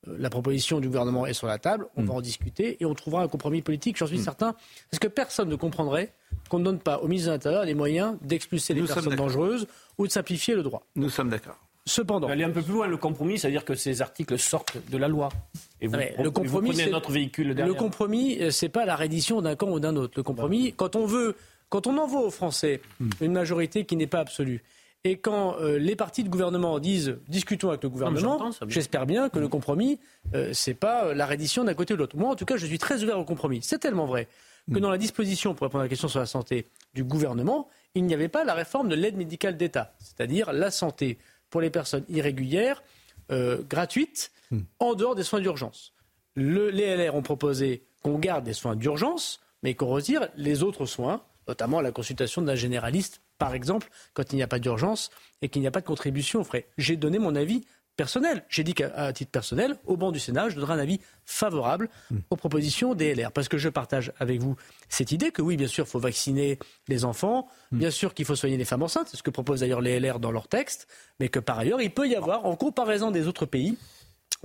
[0.09, 2.05] Euh, la proposition du gouvernement est sur la table, on mm.
[2.05, 4.53] va en discuter et on trouvera un compromis politique, j'en suis certain,
[4.91, 6.13] parce que personne ne comprendrait
[6.49, 9.65] qu'on ne donne pas au ministre de l'Intérieur les moyens d'expulser les personnes dangereuses
[9.97, 10.83] ou de simplifier le droit.
[10.95, 11.57] Nous sommes d'accord.
[11.89, 12.27] Cependant.
[12.27, 15.29] Aller un peu plus loin, le compromis, c'est-à-dire que ces articles sortent de la loi.
[15.81, 17.73] Et vous, ah, le compromis, notre véhicule derrière.
[17.73, 20.13] Le compromis, euh, c'est pas la reddition d'un camp ou d'un autre.
[20.15, 21.35] Le compromis, quand on veut,
[21.69, 23.09] quand on envoie aux Français hmm.
[23.21, 24.63] une majorité qui n'est pas absolue,
[25.03, 29.39] et quand euh, les partis de gouvernement disent discutons avec le gouvernement, j'espère bien que
[29.39, 29.49] le hmm.
[29.49, 29.99] compromis,
[30.35, 32.17] euh, c'est pas la reddition d'un côté ou de l'autre.
[32.17, 33.61] Moi, en tout cas, je suis très ouvert au compromis.
[33.63, 34.27] C'est tellement vrai
[34.71, 34.81] que hmm.
[34.81, 38.13] dans la disposition, pour répondre à la question sur la santé du gouvernement, il n'y
[38.13, 41.17] avait pas la réforme de l'aide médicale d'État, c'est-à-dire la santé
[41.49, 42.83] pour les personnes irrégulières
[43.31, 44.59] euh, gratuites hmm.
[44.79, 45.93] en dehors des soins d'urgence.
[46.35, 51.21] les LR ont proposé qu'on garde des soins d'urgence, mais qu'on retire les autres soins,
[51.47, 55.09] notamment la consultation d'un généraliste, par exemple, quand il n'y a pas d'urgence
[55.41, 56.67] et qu'il n'y a pas de contribution aux frais.
[56.77, 57.65] J'ai donné mon avis
[57.99, 58.45] personnel.
[58.47, 61.89] J'ai dit qu'à titre personnel, au banc du Sénat, je donnerai un avis favorable
[62.29, 63.33] aux propositions des LR.
[63.33, 64.55] Parce que je partage avec vous
[64.87, 68.37] cette idée que oui, bien sûr, il faut vacciner les enfants, bien sûr qu'il faut
[68.37, 70.87] soigner les femmes enceintes, c'est ce que proposent d'ailleurs les LR dans leur texte,
[71.19, 73.77] mais que par ailleurs, il peut y avoir, en comparaison des autres pays,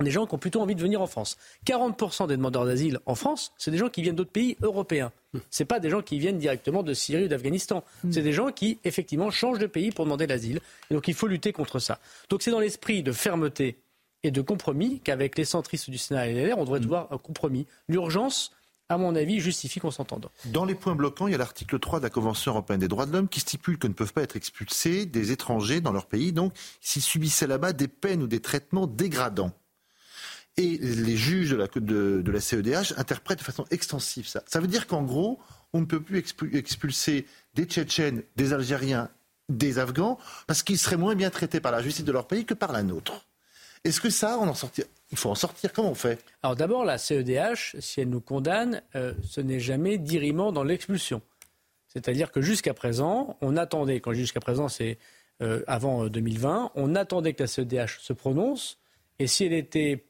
[0.03, 1.37] des gens qui ont plutôt envie de venir en France.
[1.65, 5.11] 40% des demandeurs d'asile en France, c'est des gens qui viennent d'autres pays européens.
[5.49, 7.83] Ce pas des gens qui viennent directement de Syrie ou d'Afghanistan.
[8.11, 10.59] C'est des gens qui, effectivement, changent de pays pour demander l'asile.
[10.89, 11.99] Et donc, il faut lutter contre ça.
[12.29, 13.77] Donc, c'est dans l'esprit de fermeté
[14.23, 17.67] et de compromis qu'avec les centristes du Sénat et LR, on devrait voir un compromis.
[17.87, 18.51] L'urgence,
[18.89, 20.29] à mon avis, justifie qu'on s'entende.
[20.45, 23.05] Dans les points bloquants, il y a l'article 3 de la Convention européenne des droits
[23.05, 26.33] de l'homme qui stipule que ne peuvent pas être expulsés des étrangers dans leur pays,
[26.33, 29.51] donc s'ils subissaient là-bas des peines ou des traitements dégradants.
[30.57, 34.41] Et les juges de la, CEDH interprètent de façon extensive ça.
[34.47, 35.39] Ça veut dire qu'en gros,
[35.73, 39.09] on ne peut plus expulser des Tchétchènes, des Algériens,
[39.49, 42.53] des Afghans, parce qu'ils seraient moins bien traités par la justice de leur pays que
[42.53, 43.25] par la nôtre.
[43.83, 45.73] Est-ce que ça, on en sortir Il faut en sortir.
[45.73, 46.23] Comment on fait?
[46.41, 51.21] Alors d'abord, la CEDH, si elle nous condamne, euh, ce n'est jamais diriment dans l'expulsion.
[51.87, 54.97] C'est-à-dire que jusqu'à présent, on attendait, quand jusqu'à présent, c'est
[55.41, 58.79] euh, avant 2020, euh, on attendait que la CEDH se prononce,
[59.19, 60.05] et si elle était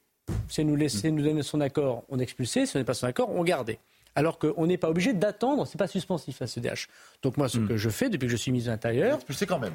[0.47, 2.65] si elle nous laissait nous donner son accord, on expulsait.
[2.65, 3.79] Si on n'est pas son accord, on gardait.
[4.15, 6.87] Alors qu'on n'est pas obligé d'attendre, c'est pas suspensif à CEDH.
[7.21, 7.67] Donc moi, ce hmm.
[7.67, 9.19] que je fais depuis que je suis ministre de l'Intérieur,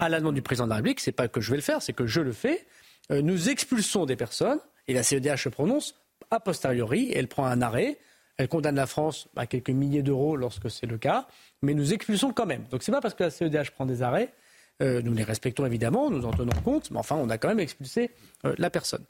[0.01, 1.83] à la demande du président de la République, c'est pas que je vais le faire,
[1.83, 2.67] c'est que je le fais.
[3.11, 4.59] Euh, nous expulsons des personnes
[4.89, 5.95] et la CEDH se prononce
[6.31, 7.99] a posteriori, et elle prend un arrêt.
[8.37, 11.27] Elle condamne la France à quelques milliers d'euros lorsque c'est le cas,
[11.61, 12.65] mais nous expulsons quand même.
[12.71, 14.33] Donc c'est pas parce que la CEDH prend des arrêts,
[14.81, 17.61] euh, nous les respectons évidemment, nous en tenons compte, mais enfin on a quand même
[17.61, 18.11] expulsé
[18.45, 19.05] euh, la personne.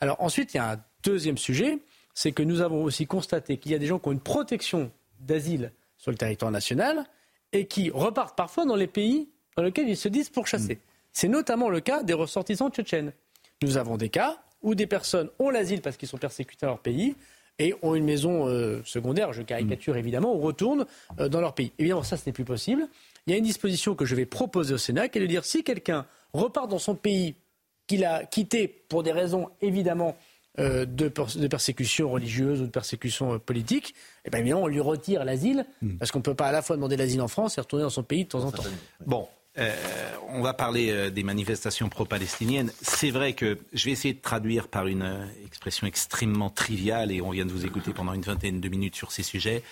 [0.00, 1.78] Alors ensuite, il y a un deuxième sujet,
[2.14, 4.90] c'est que nous avons aussi constaté qu'il y a des gens qui ont une protection
[5.20, 7.04] d'asile sur le territoire national
[7.52, 10.80] et qui repartent parfois dans les pays dans lesquels ils se disent pourchassés.
[11.12, 13.12] C'est notamment le cas des ressortissants tchétchènes.
[13.62, 16.80] Nous avons des cas où des personnes ont l'asile parce qu'ils sont persécutés dans leur
[16.80, 17.14] pays
[17.58, 20.86] et ont une maison euh, secondaire, je caricature évidemment, ou retournent
[21.20, 21.72] euh, dans leur pays.
[21.78, 22.88] Évidemment, ça, ce n'est plus possible.
[23.26, 25.44] Il y a une disposition que je vais proposer au Sénat qui est de dire
[25.44, 27.36] si quelqu'un repart dans son pays
[27.86, 30.16] qu'il a quitté pour des raisons évidemment
[30.58, 34.66] euh, de, per- de persécution religieuse ou de persécution euh, politique, eh bien évidemment, on
[34.66, 35.64] lui retire l'asile,
[35.98, 37.90] parce qu'on ne peut pas à la fois demander l'asile en France et retourner dans
[37.90, 38.62] son pays de temps en temps.
[39.06, 39.74] Bon, euh,
[40.28, 42.70] on va parler euh, des manifestations pro-palestiniennes.
[42.82, 47.20] C'est vrai que je vais essayer de traduire par une euh, expression extrêmement triviale, et
[47.22, 49.62] on vient de vous écouter pendant une vingtaine de minutes sur ces sujets.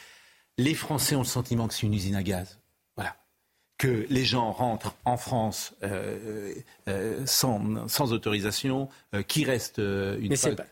[0.56, 2.59] Les Français ont le sentiment que c'est une usine à gaz.
[3.80, 6.52] Que les gens rentrent en France euh,
[6.88, 10.66] euh, sans, sans autorisation, euh, qui restent euh, une Mais c'est pas.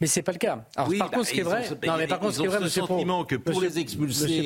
[0.00, 0.64] Mais c'est pas le cas.
[0.74, 2.32] Alors, Oui, par bah, contre, ce qui est vrai, ont- non, mais par ils contre,
[2.32, 3.80] ce qui est ont vrai, ce Monsieur Pro, sentiment que pour Monsieur- les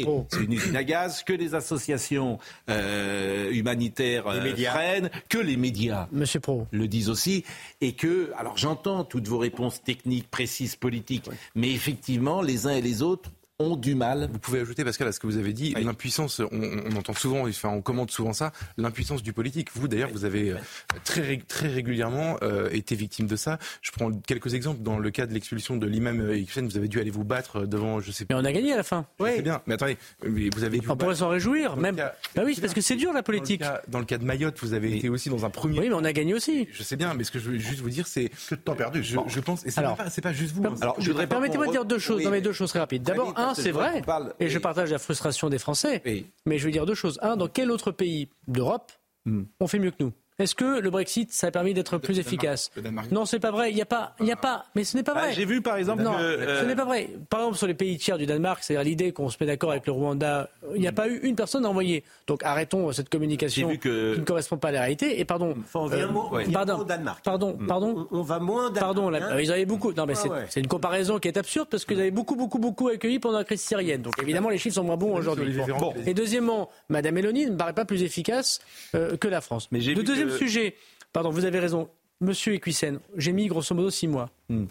[0.02, 0.26] Pro.
[0.30, 6.06] c'est une usine à gaz, que les associations euh, humanitaires euh, freinent, que les médias
[6.12, 6.66] Monsieur Pro.
[6.70, 7.44] le disent aussi,
[7.80, 12.82] et que, alors j'entends toutes vos réponses techniques, précises, politiques, mais effectivement, les uns et
[12.82, 14.28] les autres ont du mal.
[14.32, 15.84] Vous pouvez ajouter, Pascal, à ce que vous avez dit, Oui.
[15.84, 16.46] l'impuissance, on,
[16.90, 19.68] on entend souvent, enfin, on commente souvent ça, l'impuissance du politique.
[19.74, 20.56] Vous, d'ailleurs, vous avez euh,
[21.04, 23.58] très, ré- très régulièrement euh, été victime de ça.
[23.82, 24.80] Je prends quelques exemples.
[24.82, 28.00] Dans le cas de l'expulsion de l'imam Hussein, vous avez dû aller vous battre devant,
[28.00, 28.40] je sais Mais pas.
[28.40, 29.06] on a gagné à la fin.
[29.20, 31.96] C'est bien, mais attendez, mais vous avez dû On pourrait s'en réjouir, même.
[31.96, 33.60] cas- Bah oui, c'est parce que c'est dur la politique.
[33.60, 35.78] Dans le, cas, dans le cas de Mayotte, vous avez été aussi dans un premier.
[35.80, 36.66] Oui, mais on a gagné aussi.
[36.72, 38.30] Je sais bien, mais ce que je veux juste vous dire, c'est.
[38.48, 39.02] Que de temps perdu.
[39.04, 40.64] Je, je pense, et c'est Alors- pas, c'est pas juste vous.
[40.66, 42.18] hein, Alors, je voudrais Permettez-moi de dire deux choses.
[42.18, 43.02] oui, non, mais mais- deux choses très rapides.
[43.02, 46.02] D'abord, un, c'est vrai, parle- et je partage la frustration des Français.
[46.46, 47.18] Mais je veux dire deux choses.
[47.22, 48.92] Un, dans quel autre pays d'Europe
[49.26, 49.42] Hmm.
[49.60, 50.12] on fait mieux que nous?
[50.40, 52.26] Est-ce que le Brexit, ça a permis d'être plus Danemark.
[52.26, 53.10] efficace Le Danemark.
[53.12, 53.70] Non, c'est pas vrai.
[53.70, 54.64] Il n'y a pas, il y a pas.
[54.74, 55.32] Mais ce n'est pas Ah, vrai.
[55.34, 57.10] J'ai vu par exemple Non, euh, ce n'est pas vrai.
[57.28, 59.86] Par exemple, sur les pays tiers du Danemark, c'est-à-dire l'idée qu'on se met d'accord avec
[59.86, 62.04] le Rwanda, il n'y a pas eu une personne à envoyer.
[62.26, 65.20] Donc arrêtons cette communication J'ai vu que- qui ne correspond pas à la réalité.
[65.20, 65.54] Et pardon.
[65.60, 67.24] Enfin, on vient, euh, moins- pardon, au Danemark.
[67.24, 68.08] Pardon, pardon.
[68.10, 68.80] On, on va moins Danemark.
[68.80, 69.30] Pardon, la- hein.
[69.32, 69.92] euh, ils avaient beaucoup.
[69.92, 70.46] Non, mais Ah c'est ouais.
[70.56, 73.60] une comparaison qui est absurde parce qu'ils avaient beaucoup, beaucoup, beaucoup accueilli pendant la crise
[73.60, 74.02] syrienne.
[74.02, 75.54] Donc évidemment, les chiffres sont moins bons aujourd'hui.
[75.78, 75.92] Bon.
[76.06, 78.60] Et deuxièmement, Madame Mélanie ne me paraît pas plus efficace
[78.94, 79.68] euh, que la France.
[79.72, 80.74] Mais vu deuxième que- sujet,
[81.12, 81.88] pardon, vous avez raison,
[82.20, 84.30] Monsieur Equissen, j'ai mis grosso modo six mois.
[84.48, 84.66] Hmm.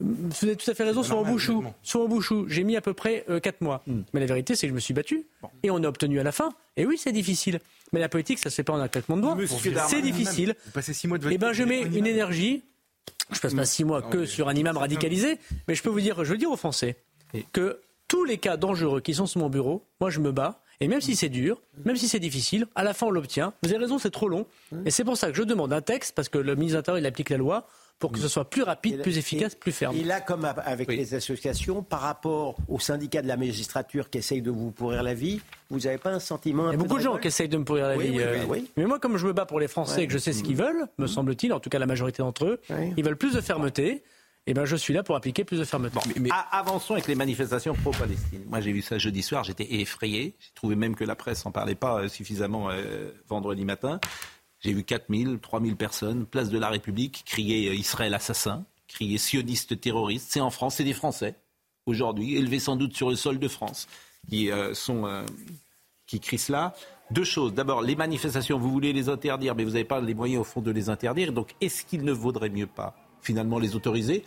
[0.00, 1.74] Vous avez tout à fait raison sur honnêtement.
[1.82, 3.82] Sur Ombouchou, j'ai mis à peu près euh, quatre mois.
[3.86, 4.00] Hmm.
[4.12, 5.26] Mais la vérité, c'est que je me suis battu.
[5.62, 6.50] Et on a obtenu à la fin.
[6.76, 7.60] Et oui, c'est difficile.
[7.92, 9.36] Mais la politique, ça se fait pas en un claquement de doigts.
[9.88, 10.56] C'est difficile.
[10.66, 12.06] Vous passez six mois de votre Eh ben, je mets une imam.
[12.06, 12.62] énergie.
[13.30, 15.38] Je passe pas six mois que sur un imam radicalisé,
[15.68, 16.96] mais je peux vous dire, je veux dire aux Français
[17.52, 20.61] que tous les cas dangereux qui sont sur mon bureau, moi je me bats.
[20.80, 23.52] Et même si c'est dur, même si c'est difficile, à la fin on l'obtient.
[23.62, 24.46] Vous avez raison, c'est trop long.
[24.84, 26.98] Et c'est pour ça que je demande un texte, parce que le ministre de l'Intérieur,
[26.98, 27.66] il applique la loi,
[27.98, 29.94] pour que ce soit plus rapide, plus efficace, plus ferme.
[29.96, 34.18] Et là, comme av- avec les associations, par rapport aux syndicats de la magistrature qui
[34.18, 36.78] essayent de vous pourrir la vie, vous n'avez pas un sentiment un Il y a
[36.78, 38.16] beaucoup de gens qui essayent de me pourrir la Oui, vie.
[38.16, 38.68] oui, euh, oui.
[38.76, 40.56] Mais moi, comme je me bats pour les Français et que je sais ce qu'ils
[40.56, 42.60] veulent, me semble-t-il, en tout cas la majorité d'entre eux,
[42.96, 44.02] ils veulent plus de fermeté.
[44.48, 45.96] Et ben, je suis là pour appliquer plus de fermeté.
[46.32, 48.42] A- avançons avec les manifestations pro-Palestine.
[48.48, 50.34] Moi, j'ai vu ça jeudi soir, j'étais effrayé.
[50.40, 54.00] J'ai trouvé même que la presse n'en parlait pas euh, suffisamment euh, vendredi matin.
[54.60, 59.80] J'ai vu 4000, 3000 personnes, place de la République, crier euh, Israël assassin, crier sioniste
[59.80, 60.28] terroriste.
[60.30, 61.36] C'est en France, c'est des Français,
[61.86, 63.86] aujourd'hui, élevés sans doute sur le sol de France,
[64.28, 65.06] qui euh, sont.
[65.06, 65.24] euh,
[66.06, 66.74] qui crient cela.
[67.10, 67.54] Deux choses.
[67.54, 70.60] D'abord, les manifestations, vous voulez les interdire, mais vous n'avez pas les moyens, au fond,
[70.60, 71.32] de les interdire.
[71.32, 74.24] Donc, est-ce qu'il ne vaudrait mieux pas, finalement, les autoriser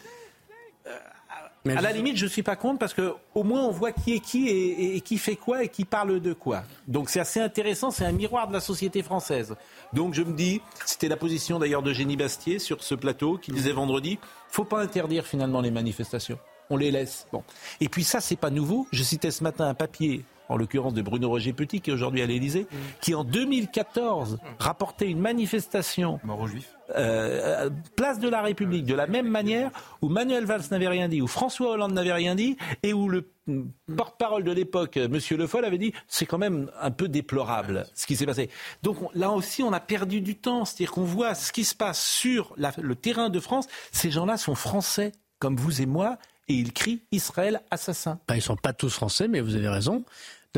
[1.66, 4.14] Mais à la limite, je suis pas contre parce que au moins on voit qui
[4.14, 6.62] est qui et, et- et qui fait quoi et qui parle de quoi.
[6.88, 9.56] Donc c'est assez intéressant, c'est un miroir de la société française.
[9.92, 13.52] Donc je me dis, c'était la position d'ailleurs de Génie Bastier sur ce plateau qui
[13.52, 16.38] disait vendredi, faut pas interdire finalement les manifestations.
[16.70, 17.26] On les laisse.
[17.32, 17.44] Bon.
[17.82, 18.88] Et puis ça, c'est pas nouveau.
[18.92, 22.22] Je citais ce matin un papier, en l'occurrence de Bruno Roger Petit, qui est aujourd'hui
[22.22, 22.68] à l'Élysée,
[23.02, 26.75] qui en 2014 rapportait une manifestation Mort aux juifs.
[26.96, 29.72] Euh, place de la République, de la même manière
[30.02, 33.28] où Manuel Valls n'avait rien dit, où François Hollande n'avait rien dit, et où le
[33.48, 33.64] mm,
[33.96, 37.86] porte-parole de l'époque, euh, Monsieur Le Foll, avait dit c'est quand même un peu déplorable
[37.96, 38.50] ce qui s'est passé.
[38.84, 41.76] Donc on- là aussi, on a perdu du temps, c'est-à-dire qu'on voit ce qui se
[41.76, 43.68] passe sur le terrain de France.
[43.92, 46.18] Ces gens-là sont français, comme vous et moi,
[46.48, 48.20] et ils crient Israël assassin.
[48.28, 50.04] Bah, ils ne sont pas tous français, mais vous avez raison.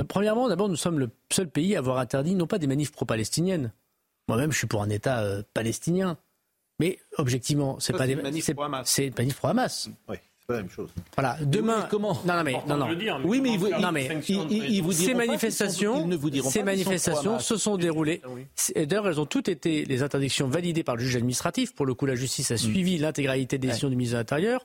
[0.10, 3.72] Premièrement, d'abord, nous sommes le seul pays à avoir interdit non pas des manifs pro-palestiniennes.
[4.28, 6.18] Moi-même, je suis pour un État euh, palestinien.
[6.80, 8.88] Mais objectivement, c'est pas c'est des une manif c'est- pro-Hamas.
[8.88, 9.90] C'est une manif pro-Hamas.
[10.10, 10.18] Oui.
[10.48, 10.90] pas la même chose.
[11.16, 11.80] Voilà, demain.
[11.82, 12.88] Oui, comment Non, non, mais, non, non.
[12.88, 14.82] le dire, mais Oui, mais comment il- faire non, mais la distinction il- il- il
[14.84, 18.22] vous Ces manifestations, sont- ils ne vous diront ces pas manifestations se sont déroulées.
[18.76, 21.74] D'ailleurs, elles ont toutes été les interdictions validées par le juge administratif.
[21.76, 24.64] Pour le coup, la justice a suivi l'intégralité des décisions du ministre de l'Intérieur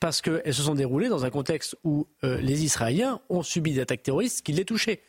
[0.00, 3.80] parce qu'elles se sont déroulées dans un contexte où euh, les Israéliens ont subi des
[3.80, 5.00] attaques terroristes qui les touchaient.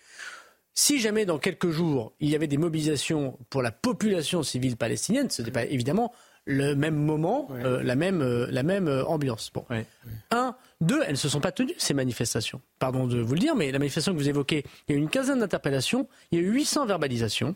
[0.74, 5.30] Si jamais dans quelques jours il y avait des mobilisations pour la population civile palestinienne,
[5.30, 6.14] ce n'est pas évidemment
[6.50, 9.52] le même moment, euh, la même, euh, la même euh, ambiance.
[9.54, 9.66] Bon.
[9.70, 9.86] Ouais.
[10.32, 12.60] Un, deux, elles ne se sont pas tenues, ces manifestations.
[12.80, 15.02] Pardon de vous le dire, mais la manifestation que vous évoquez, il y a eu
[15.02, 17.56] une quinzaine d'interpellations, il y a eu 800 verbalisations.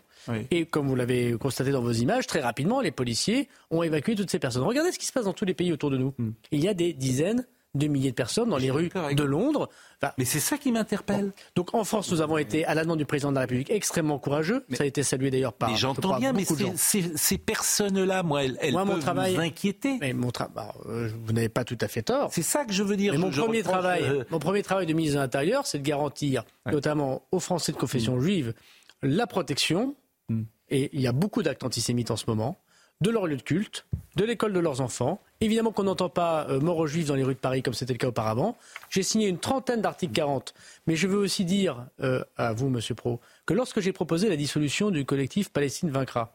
[0.52, 4.30] Et comme vous l'avez constaté dans vos images, très rapidement, les policiers ont évacué toutes
[4.30, 4.64] ces personnes.
[4.64, 6.14] Regardez ce qui se passe dans tous les pays autour de nous.
[6.52, 7.46] Il y a des dizaines
[7.76, 9.24] de milliers de personnes dans les rues de.
[9.24, 9.68] Londres.
[10.02, 11.32] Enfin, Mais c'est ça qui m'interpelle.
[11.56, 14.20] donc en France, nous avons été, à la demande du président de la République, extrêmement
[14.20, 14.66] courageux.
[14.74, 18.58] Ça a été salué d'ailleurs par Mais je j'entends bien, mais ces, personnes-là, moi, elles,
[18.62, 19.98] elles Moi, mon peuvent travail- vous inquiéter.
[20.02, 22.30] Mais mon tra- bah, euh, vous n'avez pas tout à fait tort.
[22.32, 23.14] C'est ça que je veux dire.
[23.14, 25.84] Mais mon Je- premier travail, euh, mon premier travail de ministre de l'Intérieur, c'est de
[25.84, 28.54] garantir, notamment aux Français de confession juive,
[29.02, 29.96] la protection.
[30.30, 30.44] Mm.
[30.70, 32.58] Et il y a beaucoup d'actes antisémites en ce moment,
[33.04, 33.86] de leur lieu de culte,
[34.16, 35.22] de l'école de leurs enfants.
[35.42, 37.92] Évidemment qu'on n'entend pas euh, mort aux juifs dans les rues de Paris comme c'était
[37.92, 38.58] le cas auparavant.
[38.90, 40.54] J'ai signé une trentaine d'articles 40.
[40.88, 44.38] Mais je veux aussi dire euh, à vous, Monsieur Pro, que lorsque j'ai proposé la
[44.38, 46.34] dissolution du collectif Palestine vaincra,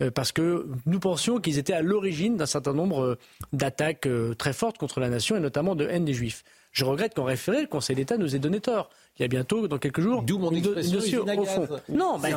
[0.00, 3.18] euh, parce que nous pensions qu'ils étaient à l'origine d'un certain nombre
[3.52, 6.44] d'attaques très fortes contre la nation et notamment de haine des juifs.
[6.72, 8.90] Je regrette qu'en référé, le Conseil d'État nous ait donné tort.
[9.18, 11.68] Il y a bientôt, dans quelques jours, D'où mon dossier à au fond.
[11.88, 12.28] Non, bah,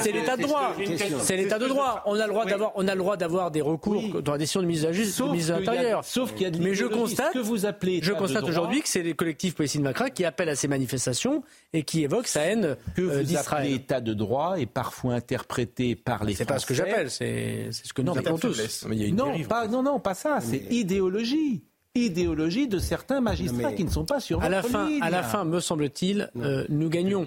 [0.00, 0.74] c'est l'état de droit.
[1.22, 2.02] C'est l'état de droit.
[2.06, 4.60] On a le droit d'avoir, on a le droit d'avoir des recours dans la décision
[4.62, 6.04] de ministre de la Justice, Sauf de y a- l'Intérieur.
[6.04, 8.44] sauf qu'il y a de Mais je constate, Ce que vous appelez je de constate
[8.44, 12.28] aujourd'hui que c'est les collectifs Palestine Macra qui appellent à ces manifestations et qui évoquent
[12.28, 13.72] sa haine que euh, vous appelez d'Israël.
[13.72, 17.92] état de droit est parfois interprété par les C'est pas ce que j'appelle, c'est ce
[17.92, 18.54] que nous Non, appelons de tous.
[18.54, 18.84] faiblesse.
[18.88, 20.38] Mais il y a une Non, pas, non, non, pas ça.
[20.40, 21.64] C'est idéologie.
[21.96, 25.02] Idéologie de certains magistrats qui ne sont pas sur À la fin, ligne.
[25.02, 27.26] à la fin, me semble-t-il, euh, nous gagnons.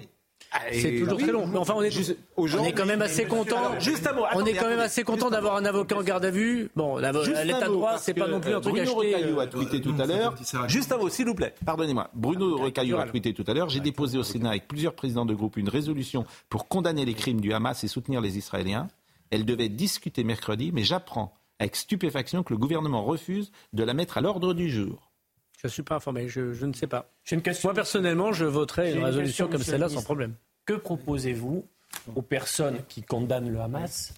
[0.72, 1.46] C'est toujours très long.
[1.46, 3.78] Mais enfin, on est, on est quand même assez content.
[3.80, 6.30] Juste un mot, On est quand même assez content d'avoir un avocat en garde à
[6.30, 6.70] vue.
[6.76, 9.14] Bon, l'état de droit, c'est pas non plus un euh, truc Bruno acheté.
[9.14, 10.34] Retailleau a euh, tweeté tout à l'heure.
[10.68, 11.54] Juste un mot, s'il vous plaît.
[11.66, 12.08] Pardonnez-moi.
[12.14, 13.68] Bruno Retailleau a tweeté tout à l'heure.
[13.68, 17.40] J'ai déposé au Sénat avec plusieurs présidents de groupe une résolution pour condamner les crimes
[17.40, 18.88] du Hamas et soutenir les Israéliens.
[19.30, 23.94] Elle devait être discutée mercredi, mais j'apprends avec stupéfaction que le gouvernement refuse de la
[23.94, 25.10] mettre à l'ordre du jour.
[25.58, 27.10] Je ne suis pas informé, je, je ne sais pas.
[27.24, 27.68] J'ai une question.
[27.68, 30.34] Moi, personnellement, je voterai une une résolution question, comme celle-là le sans problème.
[30.66, 31.66] Que proposez-vous
[32.14, 34.12] aux personnes qui condamnent le Hamas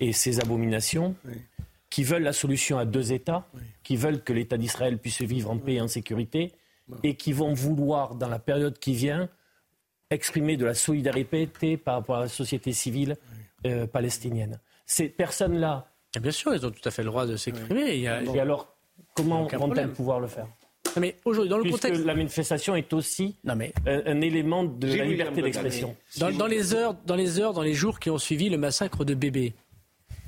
[0.00, 1.16] et ses abominations,
[1.90, 3.46] qui veulent la solution à deux États,
[3.82, 6.52] qui veulent que l'État d'Israël puisse vivre en paix et en sécurité,
[7.02, 9.28] et qui vont vouloir, dans la période qui vient,
[10.10, 13.16] exprimer de la solidarité par rapport à la société civile
[13.66, 17.36] euh, palestinienne Ces personnes-là, Et bien sûr, ils ont tout à fait le droit de
[17.36, 17.98] s'exprimer.
[17.98, 18.74] Et alors,
[19.14, 20.46] comment vont-elles pouvoir le faire?
[20.96, 22.04] Non, mais aujourd'hui, dans le Puisque contexte.
[22.04, 25.96] la manifestation est aussi Non, mais un, un élément de J'ai la liberté d'expression.
[26.18, 29.04] Dans, dans les heures, dans les heures, dans les jours qui ont suivi le massacre
[29.04, 29.54] de bébés,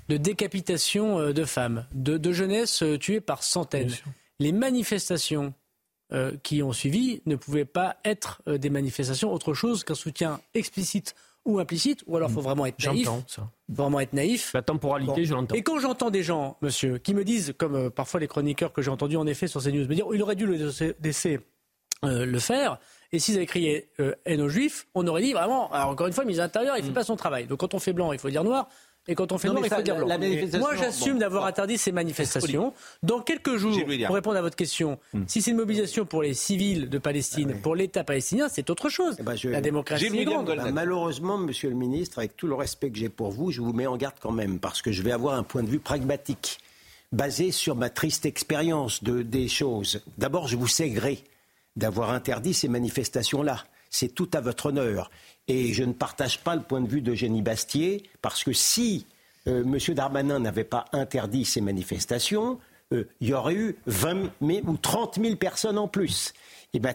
[0.08, 3.92] de décapitation euh, de femmes, de, de jeunesse euh, tuée par centaines,
[4.40, 5.54] les manifestations
[6.12, 10.40] euh, qui ont suivi ne pouvaient pas être euh, des manifestations autre chose qu'un soutien
[10.54, 11.14] explicite
[11.46, 13.08] ou implicite, ou alors il faut vraiment être naïf.
[13.26, 13.48] Ça.
[13.68, 14.52] Vraiment être naïf.
[14.52, 15.24] La temporalité, Bon.
[15.26, 15.54] je l'entends.
[15.54, 18.82] Et quand j'entends des gens, monsieur, qui me disent, comme euh, parfois les chroniqueurs que
[18.82, 20.70] j'ai entendus en effet sur CNews, me dire, oh, il aurait dû le
[21.02, 21.40] laisser
[22.04, 22.78] euh, le faire,
[23.12, 26.12] et s'ils avaient crié euh, haine aux juifs, on aurait dit vraiment, alors encore une
[26.12, 27.46] fois, ministre de l'Intérieur, il ne fait pas son travail.
[27.46, 28.68] Donc quand on fait blanc, il faut dire noir.
[29.08, 30.18] Et quand on fait Non, noir, il faut dire blanc.
[30.58, 31.48] Moi, j'assume bon, d'avoir bon.
[31.48, 32.72] interdit ces manifestations.
[33.02, 36.88] Dans quelques jours, pour répondre à votre question, si c'est une mobilisation pour les civils
[36.88, 39.16] de Palestine, pour l'État palestinien, c'est autre chose.
[39.18, 40.46] Eh ben, je- La démocratie est grande.
[40.56, 43.72] Bah, malheureusement, monsieur le ministre, avec tout le respect que j'ai pour vous, je vous
[43.72, 46.58] mets en garde quand même, parce que je vais avoir un point de vue pragmatique,
[47.12, 50.02] basé sur ma triste expérience de, des choses.
[50.18, 51.22] D'abord, je vous sais gré
[51.76, 53.62] d'avoir interdit ces manifestations-là.
[53.90, 55.10] C'est tout à votre honneur.
[55.48, 59.06] Et je ne partage pas le point de vue d'Eugénie Bastier, parce que si
[59.46, 59.78] euh, M.
[59.94, 62.58] Darmanin n'avait pas interdit ces manifestations,
[62.92, 66.32] euh, il y aurait eu 20 000 ou 30 000 personnes en plus.
[66.72, 66.94] Eh ben,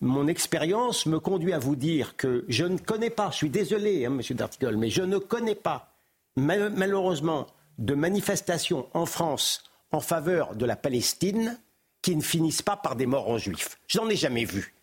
[0.00, 4.04] mon expérience me conduit à vous dire que je ne connais pas, je suis désolé,
[4.04, 5.94] hein, Monsieur Dartigol, mais je ne connais pas,
[6.36, 7.46] mal- malheureusement,
[7.78, 9.62] de manifestations en France
[9.92, 11.58] en faveur de la Palestine
[12.02, 13.78] qui ne finissent pas par des morts en juifs.
[13.86, 14.74] Je n'en ai jamais vu.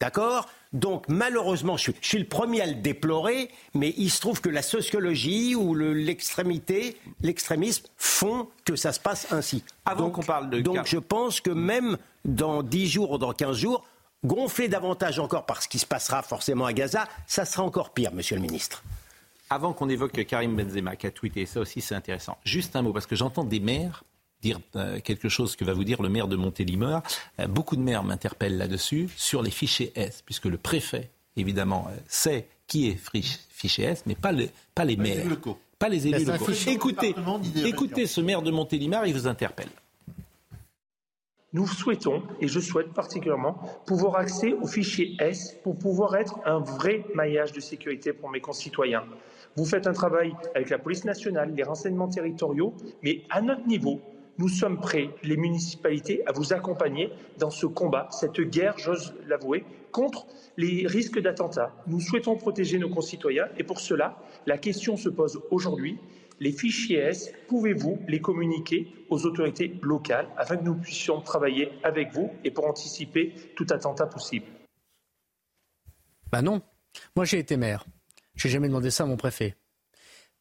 [0.00, 0.48] D'accord?
[0.72, 4.40] Donc malheureusement, je suis, je suis le premier à le déplorer, mais il se trouve
[4.40, 9.64] que la sociologie ou le- l'extrémité, l'extrémisme font que ça se passe ainsi.
[9.84, 13.18] Avant donc, qu'on parle de donc cas- je pense que même dans 10 jours ou
[13.18, 13.84] dans 15 jours,
[14.24, 18.12] gonfler davantage encore par ce qui se passera forcément à Gaza, ça sera encore pire,
[18.12, 18.84] monsieur le ministre.
[19.52, 22.38] Avant qu'on évoque Karim Benzema qui a tweeté, ça aussi c'est intéressant.
[22.44, 24.04] Juste un mot, parce que j'entends des maires
[24.42, 27.02] dire euh, quelque chose que va vous dire le maire de Montélimar.
[27.38, 31.96] Euh, beaucoup de maires m'interpellent là-dessus sur les fichiers S, puisque le préfet, évidemment, euh,
[32.06, 32.98] sait qui est
[33.50, 34.32] fichier S, mais pas,
[34.74, 35.26] pas les maires.
[35.78, 36.52] Pas les élus locaux.
[36.66, 37.14] Écoutez,
[37.64, 39.70] écoutez ce maire de Montélimar, il vous interpelle.
[41.52, 43.54] Nous souhaitons, et je souhaite particulièrement,
[43.86, 48.40] pouvoir accéder au fichier S pour pouvoir être un vrai maillage de sécurité pour mes
[48.40, 49.04] concitoyens.
[49.56, 54.00] Vous faites un travail avec la police nationale, les renseignements territoriaux, mais à notre niveau,
[54.40, 59.66] nous sommes prêts, les municipalités, à vous accompagner dans ce combat, cette guerre, j'ose l'avouer,
[59.92, 60.26] contre
[60.56, 61.74] les risques d'attentats.
[61.86, 64.16] Nous souhaitons protéger nos concitoyens et pour cela,
[64.46, 65.98] la question se pose aujourd'hui.
[66.38, 72.14] Les fichiers S, pouvez-vous les communiquer aux autorités locales afin que nous puissions travailler avec
[72.14, 74.46] vous et pour anticiper tout attentat possible?
[76.32, 76.62] Ben non.
[77.14, 77.84] Moi, j'ai été maire.
[78.36, 79.54] Je n'ai jamais demandé ça à mon préfet.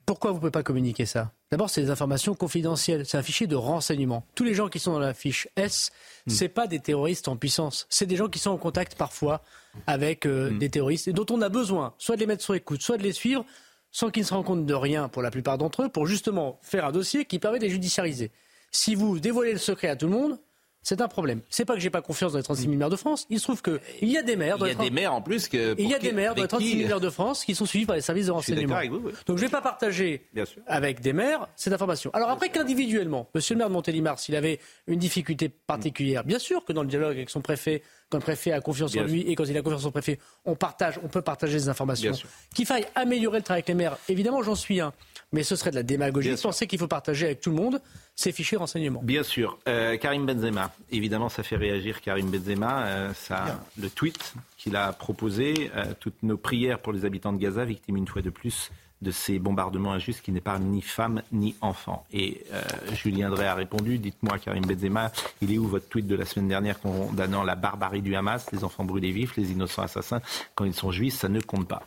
[0.10, 1.34] Pourquoi vous ne pouvez pas communiquer ça?
[1.52, 3.06] D'abord, c'est des informations confidentielles.
[3.06, 4.26] C'est un fichier de renseignement.
[4.34, 5.92] Tous les gens qui sont dans la fiche S,
[6.26, 6.36] ce hmm.
[6.36, 7.86] c'est pas des terroristes en puissance.
[7.92, 9.44] C'est des gens qui sont en contact parfois
[9.86, 10.58] avec euh, hmm.
[10.58, 13.04] des terroristes et dont on a besoin, soit de les mettre sur écoute, soit de
[13.04, 13.46] les suivre,
[13.92, 16.58] sans qu'ils ne se rendent compte de rien pour la plupart d'entre eux, pour justement
[16.64, 18.32] faire un dossier qui permet de les judiciariser.
[18.72, 20.40] Si vous dévoilez le secret à tout le monde,
[20.82, 21.42] c'est un problème.
[21.50, 23.26] C'est pas que j'ai pas confiance dans les 36 000 maires de France.
[23.30, 24.58] Il se trouve qu'il y a des maires.
[24.60, 25.76] Il y a des maires en plus que.
[25.78, 27.86] Il y a des maires dans les 36 000 maires de France qui sont suivis
[27.86, 28.80] par les services de renseignement.
[29.26, 30.28] Donc je vais pas partager
[30.68, 32.12] avec des maires cette information.
[32.14, 36.64] Alors après qu'individuellement, Monsieur le maire de Montélimar, s'il avait une difficulté particulière, bien sûr
[36.66, 39.36] que dans le dialogue avec son préfet, quand le préfet a confiance en lui et
[39.36, 42.14] quand il a confiance en son préfet, on partage, on peut partager des informations.
[42.56, 44.94] Qu'il faille améliorer le travail avec les maires, évidemment, j'en suis un
[45.32, 47.82] mais ce serait de la démagogie de penser qu'il faut partager avec tout le monde
[48.20, 49.00] ces fichiers renseignements.
[49.02, 49.58] Bien sûr.
[49.70, 52.86] Euh, Karim Benzema, évidemment, ça fait réagir Karim Benzema.
[52.86, 57.38] Euh, ça, le tweet qu'il a proposé, euh, toutes nos prières pour les habitants de
[57.38, 61.56] Gaza, victimes une fois de plus de ces bombardements injustes qui n'épargnent ni femmes ni
[61.62, 62.06] enfants.
[62.12, 62.44] Et
[62.92, 66.50] Julien Drey a répondu, dites-moi Karim Benzema, il est où votre tweet de la semaine
[66.50, 70.20] dernière condamnant la barbarie du Hamas, les enfants brûlés vifs, les innocents assassins,
[70.54, 71.84] quand ils sont juifs, ça ne compte pas.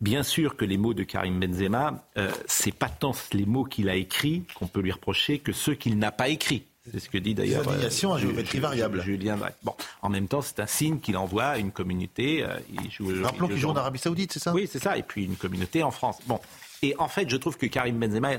[0.00, 3.90] Bien sûr que les mots de Karim Benzema, euh, c'est pas tant les mots qu'il
[3.90, 6.64] a écrits qu'on peut lui reprocher que ceux qu'il n'a pas écrits.
[6.90, 9.02] C'est ce que dit d'ailleurs euh, à géométrie variable.
[9.02, 12.42] Julien Bon, en même temps, c'est un signe qu'il envoie à une communauté.
[12.42, 14.54] Euh, il joue, Rappelons qu'il joue en Arabie Saoudite, c'est ça?
[14.54, 14.96] Oui, c'est ça.
[14.96, 16.16] Et puis une communauté en France.
[16.26, 16.40] Bon,
[16.80, 18.30] et en fait, je trouve que Karim Benzema,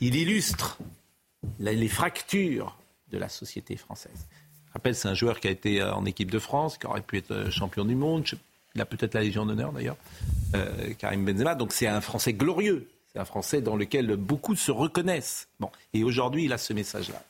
[0.00, 0.78] il illustre
[1.60, 2.76] les fractures
[3.12, 4.26] de la société française.
[4.66, 7.18] Je rappelle, c'est un joueur qui a été en équipe de France, qui aurait pu
[7.18, 8.26] être champion du monde.
[8.74, 9.96] Il a peut-être la Légion d'honneur d'ailleurs,
[10.54, 11.54] euh, Karim Benzema.
[11.54, 12.88] Donc c'est un Français glorieux.
[13.12, 15.48] C'est un Français dans lequel beaucoup se reconnaissent.
[15.92, 17.22] Et aujourd'hui, il a ce message-là.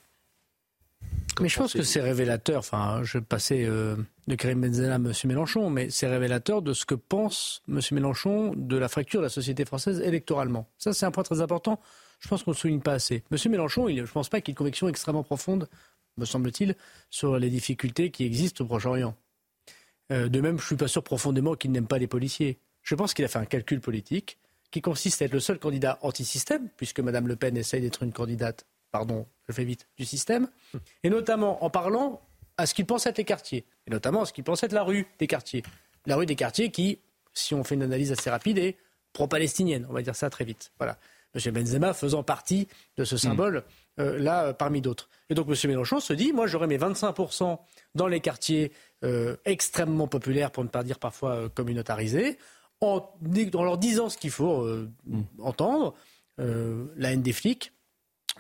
[1.41, 2.59] Mais je pense que c'est révélateur.
[2.59, 5.13] Enfin, je passer euh, de Karim Benzema à M.
[5.25, 7.81] Mélenchon, mais c'est révélateur de ce que pense M.
[7.93, 10.69] Mélenchon de la fracture de la société française électoralement.
[10.77, 11.81] Ça, c'est un point très important.
[12.19, 13.25] Je pense qu'on ne souligne pas assez.
[13.33, 13.39] M.
[13.51, 15.69] Mélenchon, je ne pense pas qu'il ait une conviction extrêmement profonde,
[16.19, 16.77] me semble-t-il,
[17.09, 19.17] sur les difficultés qui existent au Proche-Orient.
[20.11, 22.59] Euh, de même, je ne suis pas sûr profondément qu'il n'aime pas les policiers.
[22.83, 24.39] Je pense qu'il a fait un calcul politique
[24.71, 28.13] qui consiste à être le seul candidat anti-système, puisque Mme Le Pen essaye d'être une
[28.13, 30.49] candidate, pardon, je fais vite, du système,
[31.03, 32.21] et notamment en parlant
[32.57, 34.85] à ce qu'il pense être les quartiers, et notamment à ce qu'il pense être la
[34.85, 35.63] rue des quartiers.
[36.07, 36.99] La rue des quartiers qui,
[37.33, 38.77] si on fait une analyse assez rapide, est
[39.13, 40.73] pro-palestinienne, on va dire ça très vite.
[40.79, 40.99] Voilà.
[41.35, 41.53] M.
[41.53, 43.65] Benzema faisant partie de ce symbole,
[44.01, 45.09] euh, là, euh, parmi d'autres.
[45.29, 45.55] Et donc M.
[45.65, 47.59] Mélenchon se dit, moi j'aurai mes 25%
[47.95, 48.73] dans les quartiers
[49.05, 52.39] euh, extrêmement populaires, pour ne pas dire parfois communautarisés,
[52.81, 53.07] en,
[53.55, 55.23] leur disant ce qu'il faut mm.
[55.41, 55.95] entendre,
[56.39, 57.73] la haine des flics,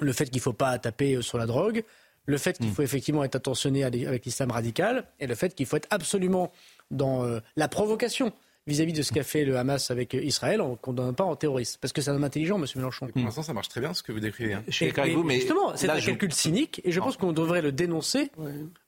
[0.00, 1.84] le fait qu'il ne faut pas taper sur la drogue,
[2.24, 2.72] le fait qu'il mm.
[2.72, 6.50] faut effectivement être attentionné avec l'islam radical, et le fait qu'il faut être absolument
[6.90, 8.32] dans la provocation
[8.70, 11.78] vis-à-vis de ce qu'a fait le Hamas avec Israël, on ne condamne pas en terroriste.
[11.80, 12.66] Parce que c'est un homme intelligent, M.
[12.76, 13.08] Mélenchon.
[13.08, 14.54] Pour l'instant, ça marche très bien ce que vous décrivez.
[14.54, 14.64] Hein.
[14.66, 15.36] Je suis avec vous, mais.
[15.36, 18.30] Justement, c'est un calcul cynique et je pense qu'on devrait le dénoncer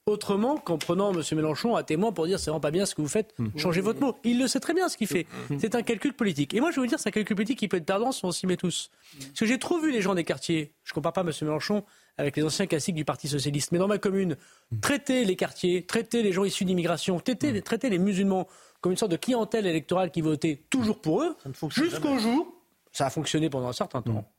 [0.06, 1.22] autrement qu'en prenant M.
[1.32, 3.56] Mélenchon à témoin pour dire c'est vraiment pas bien ce que vous faites, hmm.
[3.56, 4.16] changez votre mot.
[4.24, 5.26] Il le sait très bien ce qu'il fait.
[5.48, 5.58] Hmm.
[5.60, 6.54] C'est un calcul politique.
[6.54, 8.24] Et moi, je veux vous dire, c'est un calcul politique qui peut être perdant si
[8.24, 8.90] on s'y met tous.
[9.18, 11.30] Parce que j'ai trop vu les gens des quartiers, je ne compare pas M.
[11.42, 11.84] Mélenchon
[12.18, 14.36] avec les anciens classiques du Parti Socialiste, mais dans ma commune,
[14.82, 18.48] traiter les quartiers, traiter les gens issus d'immigration, traiter, traiter les musulmans
[18.82, 21.34] comme une sorte de clientèle électorale qui votait toujours pour eux,
[21.70, 22.52] jusqu'au jour,
[22.92, 24.30] ça a fonctionné pendant un certain temps,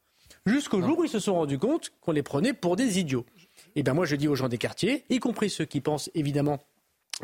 [0.46, 3.26] jusqu'au jour où ils se sont rendus compte qu'on les prenait pour des idiots.
[3.76, 6.60] Et bien moi je dis aux gens des quartiers, y compris ceux qui pensent évidemment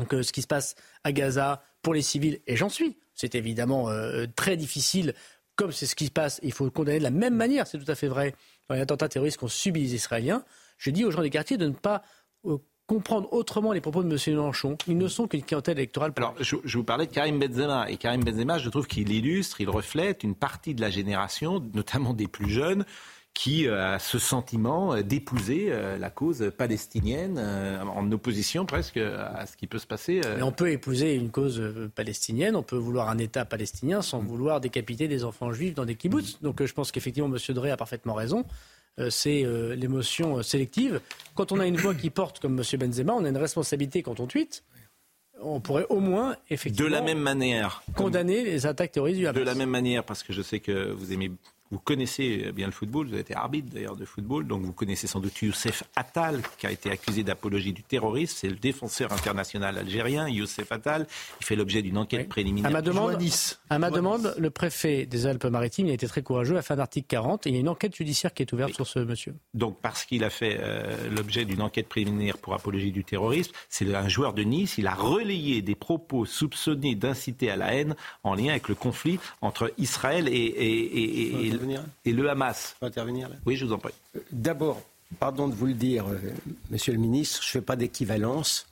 [0.08, 3.90] que ce qui se passe à Gaza pour les civils, et j'en suis, c'est évidemment
[3.90, 5.14] euh, très difficile,
[5.56, 7.78] comme c'est ce qui se passe, il faut le condamner de la même manière, c'est
[7.78, 8.34] tout à fait vrai,
[8.68, 10.42] dans les attentats terroristes qu'ont subi les Israéliens.
[10.78, 12.02] Je dis aux gens des quartiers de ne pas
[12.46, 12.56] euh,
[12.90, 14.18] comprendre autrement les propos de M.
[14.26, 14.76] Mélenchon.
[14.88, 16.10] Ils ne sont qu'une clientèle électorale.
[16.16, 17.88] Alors, je, vous parlais de Karim Benzema.
[17.88, 22.14] Et Karim Benzema, je trouve qu'il illustre, il reflète une partie de la génération, notamment
[22.14, 22.84] des plus jeunes,
[23.32, 29.78] qui a ce sentiment d'épouser la cause palestinienne en opposition presque à ce qui peut
[29.78, 30.20] se passer.
[30.36, 31.62] Mais on peut épouser une cause
[31.94, 35.94] palestinienne, on peut vouloir un État palestinien sans vouloir décapiter des enfants juifs dans des
[35.94, 36.42] kibbutz.
[36.42, 37.54] Donc je pense qu'effectivement, M.
[37.54, 38.44] Drey a parfaitement raison.
[39.08, 39.44] C'est
[39.76, 41.00] l'émotion sélective.
[41.34, 42.78] Quand on a une voix qui porte comme M.
[42.78, 44.62] Benzema, on a une responsabilité quand on tweet
[45.42, 49.40] on pourrait au moins effectivement de la même manière condamner les attaques terroristes du De
[49.40, 51.30] la même manière, parce que je sais que vous aimez
[51.70, 55.06] vous connaissez bien le football, vous avez été arbitre d'ailleurs de football, donc vous connaissez
[55.06, 58.34] sans doute Youssef Attal, qui a été accusé d'apologie du terrorisme.
[58.36, 61.06] C'est le défenseur international algérien, Youssef Attal.
[61.40, 62.70] Il fait l'objet d'une enquête préliminaire.
[62.70, 63.18] À ma demande,
[63.70, 67.06] à ma demande le préfet des Alpes-Maritimes a été très courageux, a fait un article
[67.08, 69.34] 40 et il y a une enquête judiciaire qui est ouverte sur ce monsieur.
[69.54, 73.94] Donc parce qu'il a fait euh, l'objet d'une enquête préliminaire pour apologie du terrorisme, c'est
[73.94, 77.94] un joueur de Nice, il a relayé des propos soupçonnés d'inciter à la haine
[78.24, 81.59] en lien avec le conflit entre Israël et, et, et et
[82.12, 82.76] le Hamas.
[82.82, 83.92] intervenir Oui, je vous en prie.
[84.16, 84.80] Euh, d'abord,
[85.18, 86.18] pardon de vous le dire, euh,
[86.70, 88.66] monsieur le ministre, je ne fais pas d'équivalence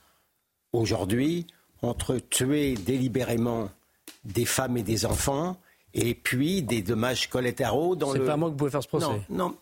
[0.72, 1.46] aujourd'hui
[1.82, 3.70] entre tuer délibérément
[4.24, 5.56] des femmes et des enfants
[5.94, 8.20] et puis des dommages collatéraux dans le.
[8.20, 9.06] C'est pas moi que vous pouvez faire ce procès.
[9.06, 9.54] Non, non,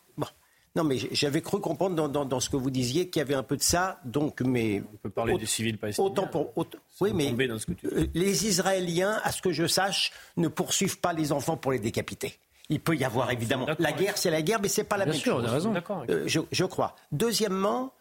[0.74, 3.56] non mais j'avais cru comprendre dans, ce que vous disiez qu'il y avait un peu
[3.56, 3.98] de ça.
[4.04, 6.06] Donc, mais on peut parler des civils palestiniens.
[6.06, 6.52] Autant pour
[7.00, 11.56] oui, mais euh, les Israéliens, à ce que je sache, ne poursuivent pas les enfants
[11.56, 12.38] pour les décapiter.
[12.68, 13.66] Il peut y avoir évidemment.
[13.78, 15.50] La guerre, c'est la guerre, mais c'est pas la bien même sûr, chose.
[15.50, 15.74] Raison.
[16.08, 16.96] Euh, je, je, crois.
[17.12, 17.92] Deuxièmement,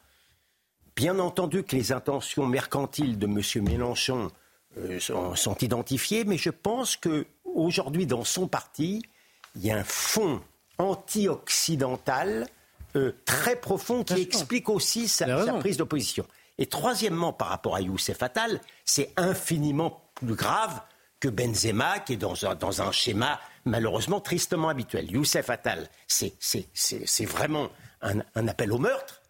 [0.95, 3.63] bien entendu que les intentions mercantiles de M.
[3.63, 4.31] Mélenchon
[4.77, 9.03] euh, sont, sont, identifiées, mais je pense que aujourd'hui, dans son parti,
[9.55, 10.41] il y a un fond
[10.77, 12.47] anti-occidental
[12.95, 16.25] euh, très profond qui explique aussi sa, sa prise d'opposition.
[16.57, 20.81] Et troisièmement, par rapport à Youssef Attal, c'est infiniment plus grave
[21.19, 25.11] que Benzema, qui est dans un, dans un schéma malheureusement tristement habituel.
[25.11, 27.69] Youssef Attal, c'est vraiment
[28.01, 29.21] un, un, appel au meurtre.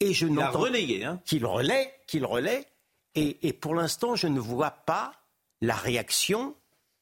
[0.00, 1.20] Et je n'entends hein.
[1.24, 2.66] qu'il relaie, qu'il relaie.
[3.14, 5.12] Et, et pour l'instant, je ne vois pas
[5.60, 6.54] la réaction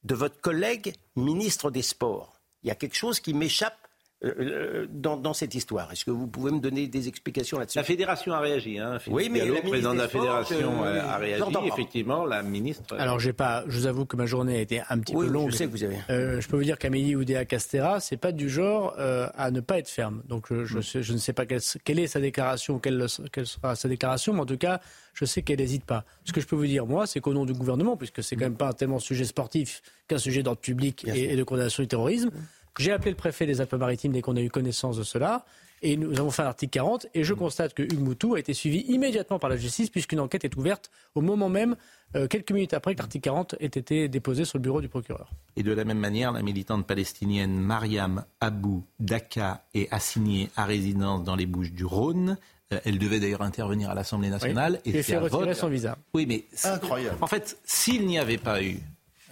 [0.05, 2.41] de votre collègue ministre des Sports.
[2.63, 3.84] Il y a quelque chose qui m'échappe
[4.25, 5.93] euh, euh, dans, cette histoire.
[5.93, 7.77] Est-ce que vous pouvez me donner des explications là-dessus?
[7.77, 8.79] La fédération a réagi.
[8.79, 8.99] Hein.
[9.09, 11.43] oui, mais le président de la fédération euh, a réagi.
[11.67, 12.97] Effectivement, la ministre.
[12.99, 13.65] Alors, j'ai pas.
[13.67, 15.51] Je vous avoue que ma journée a été un petit peu longue.
[15.51, 15.99] Je sais que vous avez.
[16.09, 19.89] je peux vous dire qu'Amélie Oudéa Castera, c'est pas du genre à ne pas être
[19.89, 20.23] ferme.
[20.29, 24.33] Donc, je, je, ne sais pas quelle, est sa déclaration, quelle, quelle, sera sa déclaration,
[24.33, 24.81] mais en tout cas,
[25.13, 26.05] je sais qu'elle n'hésite pas.
[26.25, 28.45] Ce que je peux vous dire, moi, c'est qu'au nom du gouvernement, puisque c'est quand
[28.45, 32.31] même pas tellement sujet sportif qu'un sujet d'ordre public et, et, de condamnation du terrorisme.
[32.79, 35.45] J'ai appelé le préfet des Alpes-Maritimes dès qu'on a eu connaissance de cela.
[35.83, 38.79] Et nous avons fait l'article 40 et je constate que Hugues Moutou a été suivi
[38.89, 41.77] immédiatement par la justice puisqu'une enquête est ouverte au moment même,
[42.17, 45.31] euh, quelques minutes après que l'article 40 ait été déposé sur le bureau du procureur.
[45.57, 51.23] Et de la même manière, la militante palestinienne Mariam Abou Daka est assignée à résidence
[51.23, 52.39] dans les Bouches du Rhône.
[52.73, 54.81] Euh, elle devait d'ailleurs intervenir à l'Assemblée nationale.
[54.87, 55.99] et, fait retirer son visa.
[56.15, 57.19] Oui, mais incroyable.
[57.21, 58.81] En fait, s'il n'y avait pas eu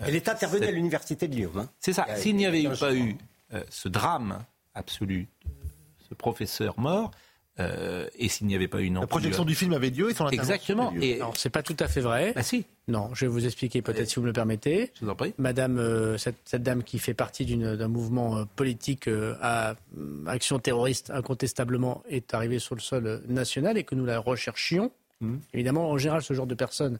[0.04, 1.52] elle est intervenue à l'université de Lyon.
[1.56, 1.68] Hein.
[1.78, 2.06] C'est ça.
[2.16, 3.14] S'il n'y avait pas eu euh,
[3.68, 4.44] ce drame
[4.74, 5.28] absolu,
[6.08, 7.10] ce professeur mort,
[7.60, 10.14] euh, et s'il n'y avait pas eu une La projection du film avait lieu et
[10.14, 10.92] son Exactement.
[11.00, 12.32] Et non, c'est pas tout à fait vrai.
[12.34, 12.64] Bah si.
[12.88, 14.90] Non, je vais vous expliquer peut-être si vous me le permettez.
[14.98, 15.34] Je vous en prie.
[15.36, 19.08] Madame, euh, cette, dame qui fait partie d'un mouvement politique
[19.40, 19.74] à
[20.26, 24.90] action terroriste incontestablement est arrivée sur le sol national et que nous la recherchions.
[25.20, 25.36] Mmh.
[25.52, 26.98] Évidemment, en général, ce genre de personne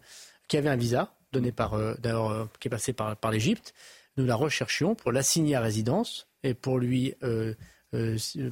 [0.49, 3.73] qui avait un visa donné par, d'ailleurs, qui est passé par, par l'Égypte,
[4.19, 7.55] nous la recherchions pour l'assigner à résidence et pour lui euh,
[7.95, 8.51] euh, euh,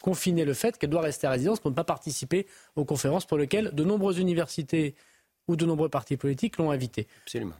[0.00, 2.46] confiner le fait qu'elle doit rester à résidence pour ne pas participer
[2.76, 4.94] aux conférences pour lesquelles de nombreuses universités
[5.48, 7.06] ou de nombreux partis politiques l'ont invitée.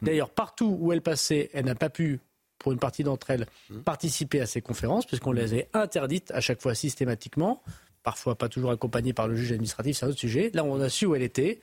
[0.01, 2.19] D'ailleurs, partout où elle passait, elle n'a pas pu,
[2.57, 3.79] pour une partie d'entre elles, mmh.
[3.79, 7.61] participer à ces conférences, puisqu'on les a interdites à chaque fois systématiquement,
[8.03, 10.51] parfois pas toujours accompagnées par le juge administratif, c'est un autre sujet.
[10.53, 11.59] Là, on a su où elle était.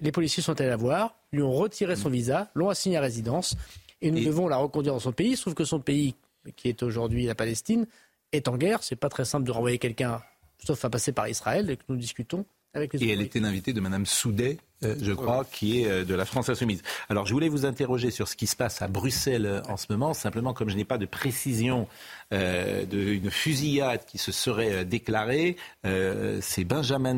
[0.00, 3.56] Les policiers sont allés la voir, lui ont retiré son visa, l'ont assigné à résidence,
[4.00, 5.36] et nous devons la reconduire dans son pays.
[5.36, 6.14] Sauf que son pays,
[6.56, 7.86] qui est aujourd'hui la Palestine,
[8.32, 8.82] est en guerre.
[8.82, 10.22] C'est pas très simple de renvoyer quelqu'un,
[10.64, 13.72] sauf à passer par Israël, et que nous discutons avec les Et elle était l'invitée
[13.72, 16.82] de Madame Soudet, euh, je crois, qui est euh, de la France Insoumise.
[17.08, 19.86] Alors, je voulais vous interroger sur ce qui se passe à Bruxelles euh, en ce
[19.90, 21.88] moment, simplement comme je n'ai pas de précision
[22.30, 25.56] d'une fusillade qui se serait déclarée.
[25.82, 27.14] C'est Benjamin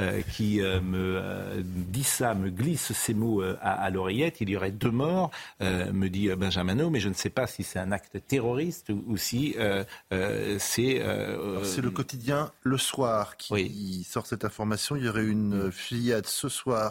[0.00, 4.40] euh, qui euh, me euh, dit ça, me glisse ces mots à, l'oreillette.
[4.40, 7.80] Il y aurait deux morts, me dit Benjamin mais je ne sais pas si c'est
[7.80, 10.58] un acte terroriste ou, si c'est...
[10.60, 14.94] c'est le quotidien Le Soir qui sort cette information.
[14.94, 16.87] Il y aurait une fusillade ce soir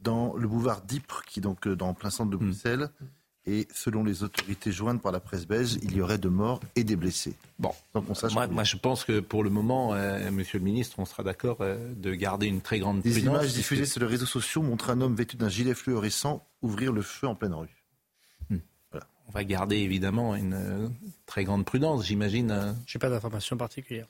[0.00, 2.40] dans le boulevard d'Ypres, qui est donc dans plein centre de mm.
[2.40, 2.90] Bruxelles.
[3.48, 6.82] Et selon les autorités jointes par la presse belge, il y aurait de morts et
[6.82, 7.36] des blessés.
[7.60, 11.58] Bon, moi, je pense que pour le moment, euh, Monsieur le Ministre, on sera d'accord
[11.60, 13.20] euh, de garder une très grande prudence.
[13.20, 16.92] Des images diffusées sur les réseaux sociaux montrent un homme vêtu d'un gilet fluorescent ouvrir
[16.92, 17.84] le feu en pleine rue.
[18.50, 18.58] Hmm.
[19.28, 20.88] On va garder évidemment une euh,
[21.26, 22.74] très grande prudence, j'imagine.
[22.86, 24.08] Je n'ai pas d'informations particulières.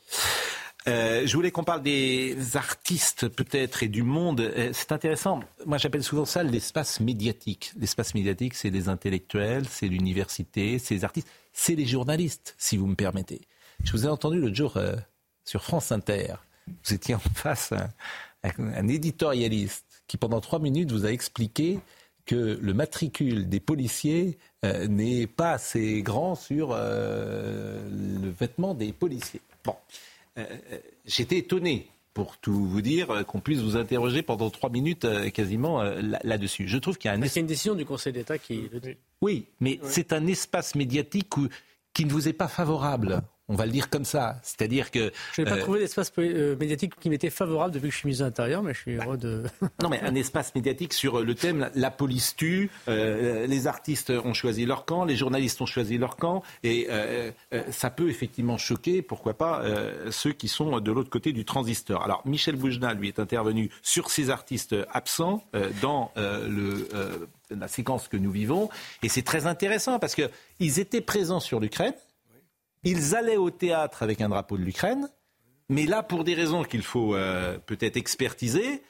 [0.89, 4.41] Euh, je voulais qu'on parle des artistes peut-être et du monde.
[4.41, 5.41] Euh, c'est intéressant.
[5.65, 7.73] Moi, j'appelle souvent ça l'espace médiatique.
[7.77, 12.87] L'espace médiatique, c'est les intellectuels, c'est l'université, c'est les artistes, c'est les journalistes, si vous
[12.87, 13.41] me permettez.
[13.83, 14.95] Je vous ai entendu l'autre jour euh,
[15.45, 16.35] sur France Inter.
[16.85, 17.89] Vous étiez en face à
[18.59, 21.81] un, éditorialiste qui, pendant trois minutes, vous a expliqué
[22.27, 24.37] que le matricule des policiers
[24.89, 29.41] n'est pas assez grand sur le vêtement des policiers.
[29.65, 29.77] Bon.
[30.39, 34.71] Euh, euh, j'étais étonné pour tout vous dire, euh, qu'on puisse vous interroger pendant trois
[34.71, 36.69] minutes quasiment là-dessus.
[36.69, 37.27] Je trouve qu'il y a un...
[37.27, 38.69] C'est une décision du Conseil d'État qui.
[39.21, 41.31] Oui, mais c'est un espace médiatique
[41.93, 43.23] qui ne vous est pas favorable.
[43.49, 44.37] On va le dire comme ça.
[44.43, 45.13] C'est-à-dire que.
[45.35, 48.29] Je n'ai pas trouvé d'espace médiatique qui m'était favorable depuis que je suis ministre de
[48.29, 49.45] l'Intérieur, mais je suis heureux de.
[49.83, 54.67] non, mais un espace médiatique sur le thème la police tue, les artistes ont choisi
[54.67, 56.89] leur camp, les journalistes ont choisi leur camp, et
[57.71, 59.63] ça peut effectivement choquer, pourquoi pas,
[60.11, 62.03] ceux qui sont de l'autre côté du transistor.
[62.03, 65.45] Alors, Michel Boujna, lui, est intervenu sur ces artistes absents
[65.81, 66.89] dans le
[67.51, 68.69] la séquence que nous vivons.
[69.05, 71.95] Et c'est très intéressant parce qu'ils étaient présents sur l'Ukraine,
[72.87, 75.09] ils allaient au théâtre avec un drapeau de l'Ukraine,
[75.69, 78.81] mais là, pour des raisons qu'il faut euh, peut-être expertiser,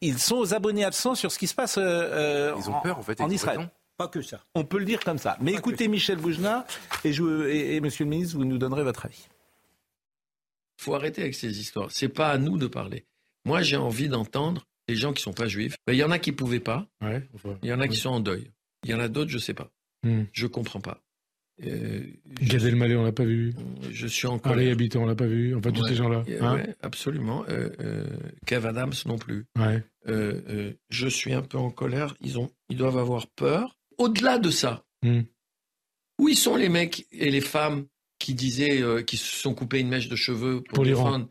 [0.00, 3.02] ils sont aux abonnés absents sur ce qui se passe euh, ils ont peur, en,
[3.02, 3.70] fait, Israël.
[3.98, 4.40] Pas que ça.
[4.54, 5.36] On peut le dire comme ça.
[5.40, 6.66] Mais écoutez Michel Boujna
[7.04, 9.26] et, je, et, Monsieur le ministre, vous nous donnerez votre avis.
[10.78, 11.90] Il faut arrêter avec ces histoires.
[11.90, 13.06] C'est pas à nous de parler.
[13.44, 15.76] Moi, j'ai envie d'entendre les gens qui sont pas juifs.
[15.86, 16.86] Ben, il y en a qui pouvaient pas.
[17.62, 18.50] Il y en a qui sont en deuil.
[18.84, 19.70] Il y en a d'autres, je sais pas.
[20.02, 20.24] Hmm.
[20.32, 21.02] Je comprends pas.
[21.64, 22.02] Euh,
[22.42, 23.54] Gad Elmaleh, on l'a pas vu.
[23.90, 24.72] Je suis en colère.
[24.72, 25.54] Habitant, on l'a pas vu.
[25.54, 26.22] Enfin, tous ces gens-là.
[26.40, 27.44] Hein absolument.
[27.48, 28.06] Euh, euh,
[28.46, 29.46] Kev Adams non plus.
[29.58, 29.82] Ouais.
[30.08, 32.14] Euh, je suis un peu en colère.
[32.20, 33.78] Ils, ont, ils doivent avoir peur.
[33.98, 35.22] Au-delà de ça, hmm.
[36.18, 37.86] où ils sont les mecs et les femmes
[38.18, 41.28] qui disaient, qui se sont coupés une mèche de cheveux pour, défendre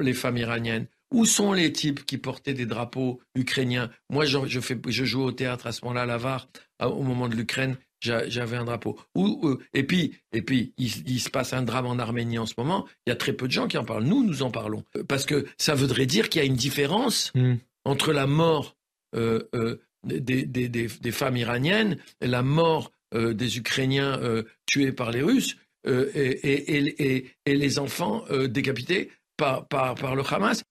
[0.00, 0.86] les femmes iraniennes?
[1.10, 3.90] Où sont les types qui portaient des drapeaux ukrainiens?
[4.10, 6.48] Moi, je, je, fais, je joue au théâtre à ce moment-là, à la VAR,
[6.80, 8.98] au moment de l'Ukraine j'avais un drapeau.
[9.14, 12.86] Ou, et puis, et puis il, se passe un drame en Arménie en ce moment.
[13.06, 14.04] Il y a très peu de gens qui en parlent.
[14.04, 17.54] Nous, nous en parlons parce que ça voudrait dire qu'il y a une différence hmm.
[17.84, 18.76] entre la mort
[19.14, 24.18] euh, euh, des, des, des, femmes iraniennes et la mort euh, des Ukrainiens
[24.66, 30.24] tués par les Russes et, et, et, et, les enfants décapités par, par, par le
[30.28, 30.64] Hamas.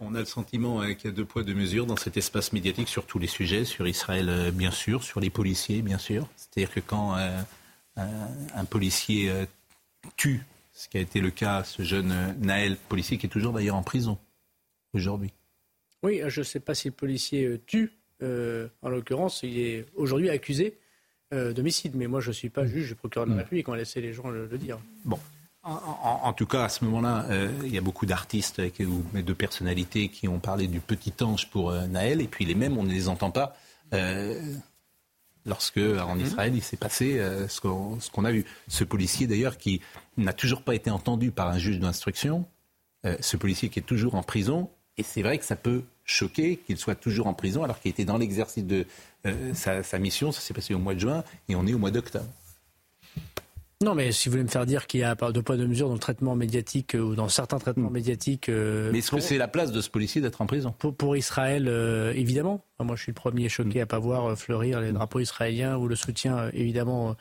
[0.00, 2.52] On a le sentiment hein, qu'il y a deux poids, deux mesures dans cet espace
[2.52, 6.28] médiatique sur tous les sujets, sur Israël euh, bien sûr, sur les policiers bien sûr.
[6.36, 7.40] C'est-à-dire que quand euh,
[7.96, 9.44] un, policier euh,
[10.16, 10.42] tue,
[10.72, 13.84] ce qui a été le cas, ce jeune Naël, policier qui est toujours d'ailleurs en
[13.84, 14.18] prison
[14.94, 15.32] aujourd'hui.
[16.02, 17.92] Oui, je ne sais pas si le policier tue.
[18.20, 20.76] en l'occurrence, il est aujourd'hui accusé
[21.30, 21.94] d'homicide.
[21.94, 23.40] Mais moi, je ne suis pas juge, je suis procureur de la mm.
[23.40, 23.68] République.
[23.68, 24.78] On va laisser les gens le, le dire.
[25.04, 25.18] Bon,
[25.64, 30.08] en, tout cas, à ce moment-là, euh, il y a beaucoup d'artistes ou de personnalités
[30.08, 32.90] qui ont parlé du petit ange pour euh, Naël, et puis les mêmes, on ne
[32.90, 33.56] les entend pas
[33.94, 34.38] euh,
[35.46, 38.44] lorsque, en Israël, il s'est passé ce qu'on a vu.
[38.68, 39.80] Ce policier, d'ailleurs, qui
[40.16, 42.46] n'a toujours pas été entendu par un juge d'instruction,
[43.20, 46.78] ce policier qui est toujours en prison, et c'est vrai que ça peut choquer qu'il
[46.78, 48.86] soit toujours en prison alors qu'il était dans l'exercice de
[49.52, 50.32] sa, sa mission.
[50.32, 52.28] Ça s'est passé au mois de juin, et on est au mois d'octobre.
[53.84, 55.88] Non, mais si vous voulez me faire dire qu'il y a de poids de mesure
[55.88, 57.92] dans le traitement médiatique euh, ou dans certains traitements hmm.
[57.92, 58.48] médiatiques.
[58.48, 61.68] Euh, mais est-ce que c'est la place de ce policier d'être en prison pour, Israël,
[61.68, 62.64] euh, évidemment.
[62.80, 65.86] Moi, je suis le premier choqué à ne pas voir fleurir les drapeaux israéliens ou
[65.86, 67.14] le soutien, évidemment,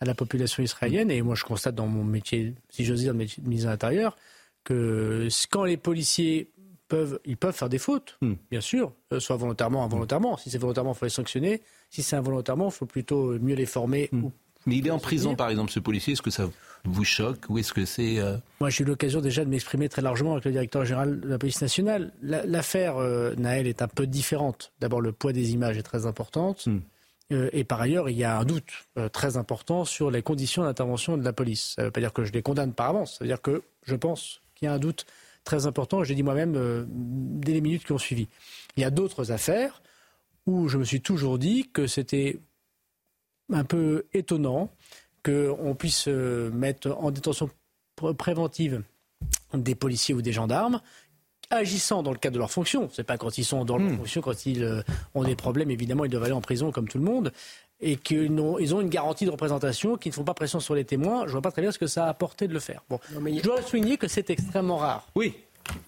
[0.00, 1.10] à la population israélienne.
[1.10, 4.16] Et moi, je constate dans mon métier, si j'ose dire, de mise à l'intérieur,
[4.64, 6.50] que quand les policiers
[6.88, 8.34] peuvent, ils peuvent faire des fautes, hmm.
[8.50, 10.36] bien sûr, soit volontairement, involontairement.
[10.36, 11.62] Si c'est volontairement, il faut les sanctionner.
[11.88, 14.24] Si c'est involontairement, il faut plutôt mieux les former hmm.
[14.24, 14.32] ou
[14.66, 16.12] mais il est en prison, par exemple, ce policier.
[16.12, 16.48] Est-ce que ça
[16.84, 18.18] vous choque ou est-ce que c'est...
[18.18, 21.28] Euh, Moi, j'ai eu l'occasion déjà de m'exprimer très largement avec le directeur général de
[21.28, 22.12] la police nationale.
[22.22, 24.72] L'affaire euh, Naël est un peu différente.
[24.80, 26.56] D'abord, le poids des images est très important.
[26.66, 26.78] Hmm.
[27.32, 28.70] Euh, et par ailleurs, il y a un doute
[29.12, 31.74] très important sur les conditions d'intervention de la police.
[31.76, 33.18] Ça ne veut pas dire que je les condamne par avance.
[33.18, 35.06] Ça veut dire que je pense qu'il y a un doute
[35.44, 36.04] très important.
[36.04, 38.28] J'ai dit moi-même dès les minutes qui ont suivi.
[38.76, 39.82] Il y a d'autres affaires
[40.46, 42.40] où je me suis toujours dit que c'était
[43.52, 44.70] un peu étonnant
[45.24, 47.48] qu'on puisse euh, mettre en détention
[48.18, 48.82] préventive
[49.54, 50.80] des policiers ou des gendarmes
[51.50, 52.88] agissant dans le cadre de leur fonction.
[52.92, 53.96] C'est pas quand ils sont dans leur hmm.
[53.98, 54.82] fonction, quand ils euh,
[55.14, 57.32] ont des problèmes, évidemment, ils doivent aller en prison comme tout le monde.
[57.80, 60.74] et qu'ils ont, ils ont une garantie de représentation, qui ne font pas pression sur
[60.74, 61.26] les témoins.
[61.26, 62.82] Je vois pas très bien ce que ça a apporté de le faire.
[62.88, 65.08] Bon, je dois souligner que c'est extrêmement rare.
[65.14, 65.34] Oui.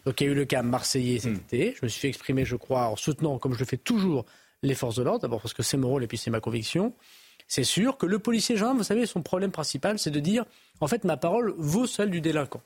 [0.05, 1.37] Donc il y a eu le cas marseillais cet Hmm.
[1.37, 1.75] été.
[1.79, 4.25] Je me suis fait exprimer, je crois, en soutenant, comme je le fais toujours,
[4.63, 5.21] les forces de l'ordre.
[5.21, 6.93] D'abord parce que c'est mon rôle et puis c'est ma conviction.
[7.47, 10.45] C'est sûr que le policier gendarme, vous savez, son problème principal, c'est de dire,
[10.81, 12.63] en fait, ma parole vaut celle du délinquant.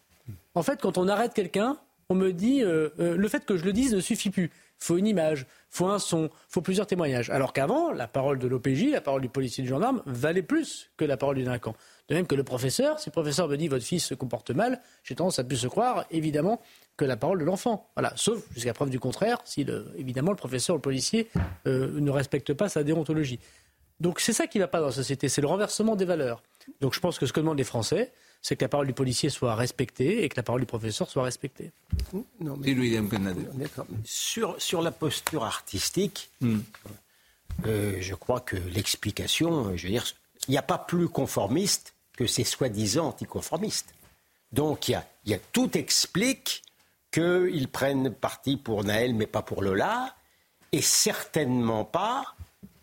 [0.54, 3.64] En fait, quand on arrête quelqu'un, on me dit, euh, euh, le fait que je
[3.64, 4.50] le dise ne suffit plus.
[4.78, 7.30] Faut une image, faut un son, faut plusieurs témoignages.
[7.30, 11.04] Alors qu'avant, la parole de l'OPJ, la parole du policier du gendarme, valait plus que
[11.04, 11.74] la parole du délinquant.
[12.08, 14.80] De même que le professeur, si le professeur me dit votre fils se comporte mal,
[15.02, 16.60] j'ai tendance à plus se croire, évidemment,
[16.96, 17.90] que la parole de l'enfant.
[17.96, 18.12] Voilà.
[18.16, 19.66] Sauf jusqu'à preuve du contraire, si
[19.96, 21.28] évidemment le professeur ou le policier
[21.66, 23.40] euh, ne respecte pas sa déontologie.
[24.00, 26.42] Donc c'est ça qui ne va pas dans la société, c'est le renversement des valeurs.
[26.80, 29.30] Donc je pense que ce que demandent les Français, c'est que la parole du policier
[29.30, 31.72] soit respectée et que la parole du professeur soit respectée.
[32.40, 33.38] Non, Et William Conade.
[33.58, 33.86] D'accord.
[34.04, 36.30] Sur, sur la posture artistique,
[37.66, 40.04] euh, je crois que l'explication, euh, je veux dire,
[40.46, 43.94] il n'y a pas plus conformiste que ces soi-disant anticonformistes.
[44.52, 46.62] Donc il y a, il y a- tout explique
[47.10, 50.14] qu'ils prennent parti pour Naël mais pas pour Lola,
[50.72, 52.36] et certainement pas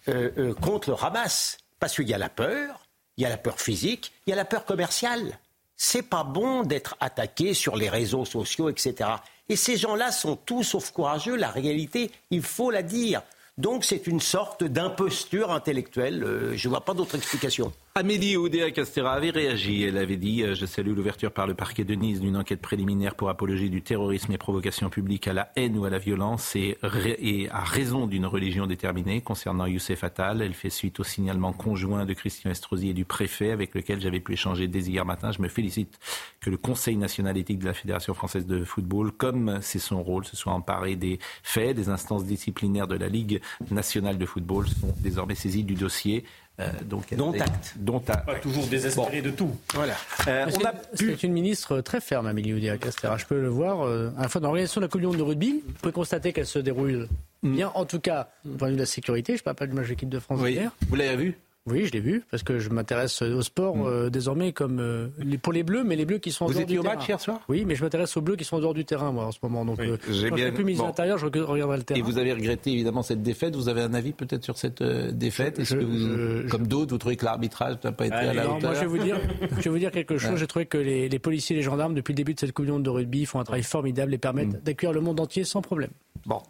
[0.08, 1.58] euh, euh, contre le Hamas.
[1.80, 2.88] Parce qu'il y a la peur,
[3.18, 5.39] il y a la peur physique, il y a la peur commerciale.
[5.78, 9.10] C'est pas bon d'être attaqué sur les réseaux sociaux, etc.
[9.49, 11.36] Et ces gens-là sont tous sauf courageux.
[11.36, 13.22] La réalité, il faut la dire.
[13.58, 16.24] Donc c'est une sorte d'imposture intellectuelle.
[16.24, 17.72] Euh, je ne vois pas d'autre explication.
[17.98, 19.84] Amélie Oudéa Castera avait réagi.
[19.84, 23.16] Elle avait dit euh, Je salue l'ouverture par le parquet de Nice d'une enquête préliminaire
[23.16, 26.78] pour apologie du terrorisme et provocation publique à la haine ou à la violence et
[26.84, 29.22] à raison d'une religion déterminée.
[29.22, 33.52] Concernant Youssef Attal, elle fait suite au signalement conjoint de Christian Estrosi et du préfet
[33.52, 35.32] avec lequel j'avais pu échanger dès hier matin.
[35.32, 35.98] Je me félicite
[36.41, 40.26] que le Conseil national éthique de la Fédération française de football, comme c'est son rôle,
[40.26, 41.78] se soit emparé des faits.
[41.78, 43.39] Des instances disciplinaires de la Ligue
[43.72, 46.26] nationale de football sont désormais saisies du dossier.
[46.60, 47.74] Euh, donc, Dont elle- acte.
[47.76, 48.26] Dont acte.
[48.26, 49.51] Pas toujours désespéré de tout.
[49.74, 49.93] Voilà.
[50.28, 53.18] Euh, on a C'est une ministre très ferme, Amélie Oudéa Castera.
[53.18, 53.86] Je peux le voir.
[53.86, 55.91] euh, à la fois dans l'organisation de la Coupe du Monde de rugby, vous pouvez
[55.91, 57.10] constater qu'elle se déroule
[57.43, 57.72] bien.
[57.76, 59.74] En tout cas, du point de vue de la sécurité, je ne parle pas du
[59.74, 60.53] match d'équipe de France Oui.
[60.53, 60.72] hier.
[60.88, 61.38] Vous l'avez vu?
[61.68, 65.39] Oui, je l'ai vu, parce que je m'intéresse au sport euh, désormais comme euh, les-
[65.39, 66.95] pour les Bleus, mais les Bleus qui sont en Vous dehors étiez du au terrain.
[66.95, 67.39] match hier soir?
[67.49, 69.39] Oui, mais je m'intéresse aux Bleus qui sont en dehors du terrain, moi, en ce
[69.41, 69.66] moment.
[69.66, 70.84] Donc, euh, j'ai quand je bien- serai plus bon.
[70.84, 71.99] de l'Intérieur, je regarderai le terrain.
[71.99, 73.55] Et vous avez regretté évidemment cette défaite.
[73.55, 75.57] Vous avez un avis peut-être sur cette euh, défaite?
[75.57, 78.16] Est-ce Je- que vous, je- je- comme d'autres, vous trouvez que l'arbitrage n'a pas été
[78.16, 78.70] à la Non, hauteur?
[78.70, 79.18] moi, je vais vous dire,
[79.57, 80.32] je vais vous dire quelque chose.
[80.34, 80.38] Ouais.
[80.38, 82.66] J'ai trouvé que les, les policiers et les gendarmes, depuis le début de cette Coupe
[82.66, 84.59] du Monde de rugby, font un travail formidable et permettent Mm.
[84.63, 85.89] d'accueillir le monde entier sans problème.
[86.28, 86.41] Bon.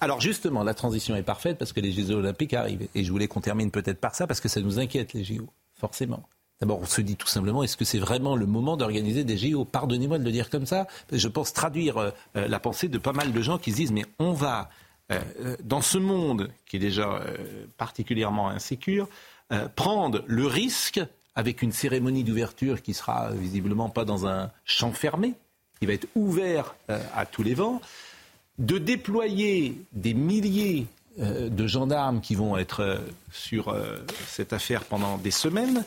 [0.00, 2.86] Alors justement, la transition est parfaite parce que les Jeux Olympiques arrivent.
[2.94, 5.48] Et je voulais qu'on termine peut-être par ça parce que ça nous inquiète les JO,
[5.74, 6.22] forcément.
[6.60, 9.64] D'abord, on se dit tout simplement, est-ce que c'est vraiment le moment d'organiser des JO
[9.64, 10.86] Pardonnez-moi de le dire comme ça.
[11.10, 13.92] Je pense traduire euh, euh, la pensée de pas mal de gens qui se disent,
[13.92, 14.68] mais on va,
[15.10, 17.22] euh, dans ce monde qui est déjà
[17.78, 19.08] particulièrement insécure,
[19.74, 21.00] prendre le risque,
[21.34, 25.34] avec une cérémonie d'ouverture qui sera visiblement pas dans un champ fermé,
[25.80, 27.80] qui va être ouvert à tous les vents,
[28.58, 30.86] de déployer des milliers
[31.20, 32.98] de gendarmes qui vont être euh,
[33.32, 35.84] sur euh, cette affaire pendant des semaines.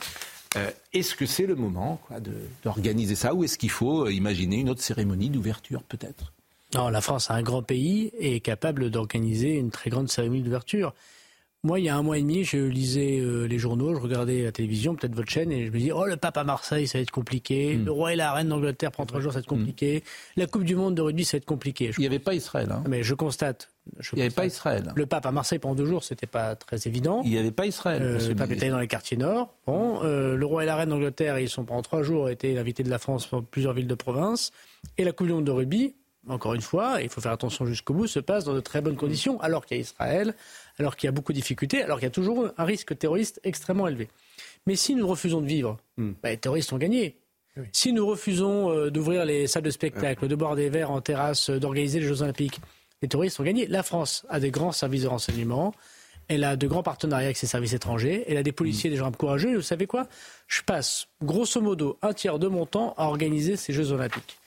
[0.56, 2.32] Euh, est-ce que c'est le moment de-
[2.64, 6.32] d'organiser ça ou est-ce qu'il faut euh, imaginer une autre cérémonie d'ouverture peut-être?
[6.76, 10.42] Non, la France est un grand pays et est capable d'organiser une très grande cérémonie
[10.44, 10.94] d'ouverture.
[11.66, 14.42] Moi, il y a un mois et demi, je lisais euh, les journaux, je regardais
[14.42, 16.98] la télévision, peut-être votre chaîne, et je me dis oh le pape à Marseille, ça
[16.98, 17.78] va être compliqué.
[17.78, 17.86] Hmm.
[17.86, 20.04] Le roi et la reine d'Angleterre prend trois jours, ça va être compliqué.
[20.36, 21.94] La Coupe du Monde de rugby, ça va être compliqué.
[21.94, 22.68] Je- Il n'y avait pas Israël.
[22.70, 22.84] hein.
[22.90, 23.70] Mais je constate.
[23.98, 24.46] je Il n'y avait pas.
[24.46, 24.92] Israël.
[24.94, 27.22] Le pape à Marseille pendant deux jours, c'était pas très évident.
[27.24, 28.02] Il n'y avait pas Israël.
[28.04, 29.56] Euh, le pape était dans les quartiers nord.
[29.66, 32.84] Bon, euh, le roi et la reine d'Angleterre, ils sont pendant trois jours été l'invité
[32.84, 34.52] de la France dans plusieurs villes de province.
[34.98, 35.96] Et la Coupe du Monde de rugby,
[36.28, 38.96] encore une fois, il faut faire attention jusqu'au bout, se passe dans de très bonnes
[38.96, 40.34] conditions, alors qu'il y a Israël,
[40.80, 43.40] alors qu'il y a beaucoup de difficultés, alors qu'il y a toujours un risque terroriste
[43.44, 44.08] extrêmement élevé.
[44.66, 47.18] Mais si nous refusons de vivre, bah, les terroristes ont gagné.
[47.72, 51.50] Si nous refusons euh, d'ouvrir les salles de spectacle, de boire des verres en terrasse,
[51.50, 52.60] euh, d'organiser les Jeux Olympiques,
[53.02, 53.68] les terroristes ont gagné.
[53.68, 55.74] La France a des grands services de renseignement.
[56.30, 58.24] Elle a de grands partenariats avec ses services étrangers.
[58.28, 59.52] Elle a des policiers, des gendarmes courageux.
[59.52, 60.08] Et vous savez quoi?
[60.48, 64.38] Je passe grosso modo un tiers de mon temps à organiser ces Jeux Olympiques.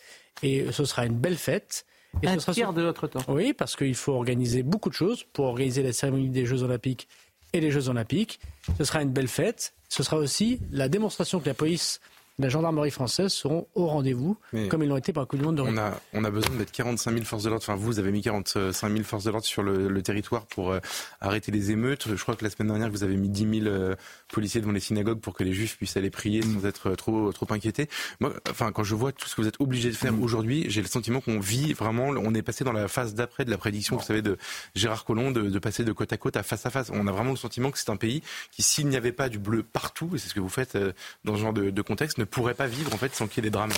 [0.43, 1.87] Et ce sera une belle fête.
[2.23, 3.23] Et Un ce tiers de votre temps.
[3.29, 7.09] Oui, parce qu'il faut organiser beaucoup de choses pour organiser la cérémonie des Jeux Olympiques
[7.53, 8.41] et les Jeux Olympiques.
[8.79, 9.75] Ce sera une belle fête.
[9.89, 12.01] Ce sera aussi la démonstration que la police
[12.39, 14.37] la gendarmerie française seront au rendez-vous,
[14.69, 16.53] comme ils l'ont été par la Coupe du Monde de on a, on a besoin
[16.53, 17.65] de mettre 45 000 forces de l'ordre.
[17.65, 20.81] Enfin, vous avez mis 45 000 forces de l'ordre sur le, territoire pour euh,
[21.21, 22.15] arrêter les émeutes.
[22.15, 23.95] Je crois que la semaine dernière, vous avez mis 10 000 euh,
[24.29, 27.47] policiers devant les synagogues pour que les juifs puissent aller prier sans être trop, trop
[27.51, 27.89] inquiétés.
[28.21, 30.23] Moi, enfin, quand je vois tout ce que vous êtes obligé de faire mm.
[30.23, 33.51] aujourd'hui, j'ai le sentiment qu'on vit vraiment, on est passé dans la phase d'après de
[33.51, 34.37] la prédiction, vous savez, de
[34.75, 36.91] Gérard Collomb, de, de, passer de côte à côte à face à face.
[36.93, 38.23] On a vraiment le sentiment que c'est un pays
[38.53, 40.93] qui, s'il n'y avait pas du bleu partout, et c'est ce que vous faites euh,
[41.25, 43.47] dans ce genre de, de contexte, ne pourrait pas vivre en fait sans qu'il y
[43.47, 43.73] ait des drames.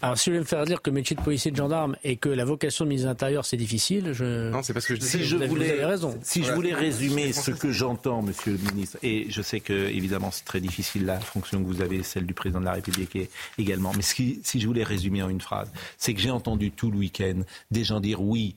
[0.00, 2.16] Alors si vous voulez me faire dire que le métier de policier de gendarme et
[2.16, 4.50] que la vocation de ministre de l'Intérieur c'est difficile, je...
[4.50, 6.18] Non, c'est parce que je si je voulais, raison.
[6.22, 10.30] Si je voulais résumer ce que j'entends, monsieur le ministre, et je sais que évidemment
[10.30, 13.16] c'est très difficile la fonction que vous avez, celle du président de la République
[13.58, 16.90] également, mais si, si je voulais résumer en une phrase, c'est que j'ai entendu tout
[16.90, 18.56] le week-end des gens dire oui,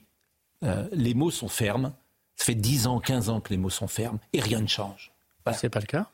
[0.64, 1.94] euh, les mots sont fermes,
[2.36, 5.12] ça fait 10 ans, 15 ans que les mots sont fermes et rien ne change.
[5.46, 5.58] Voilà.
[5.58, 6.10] C'est pas le cas.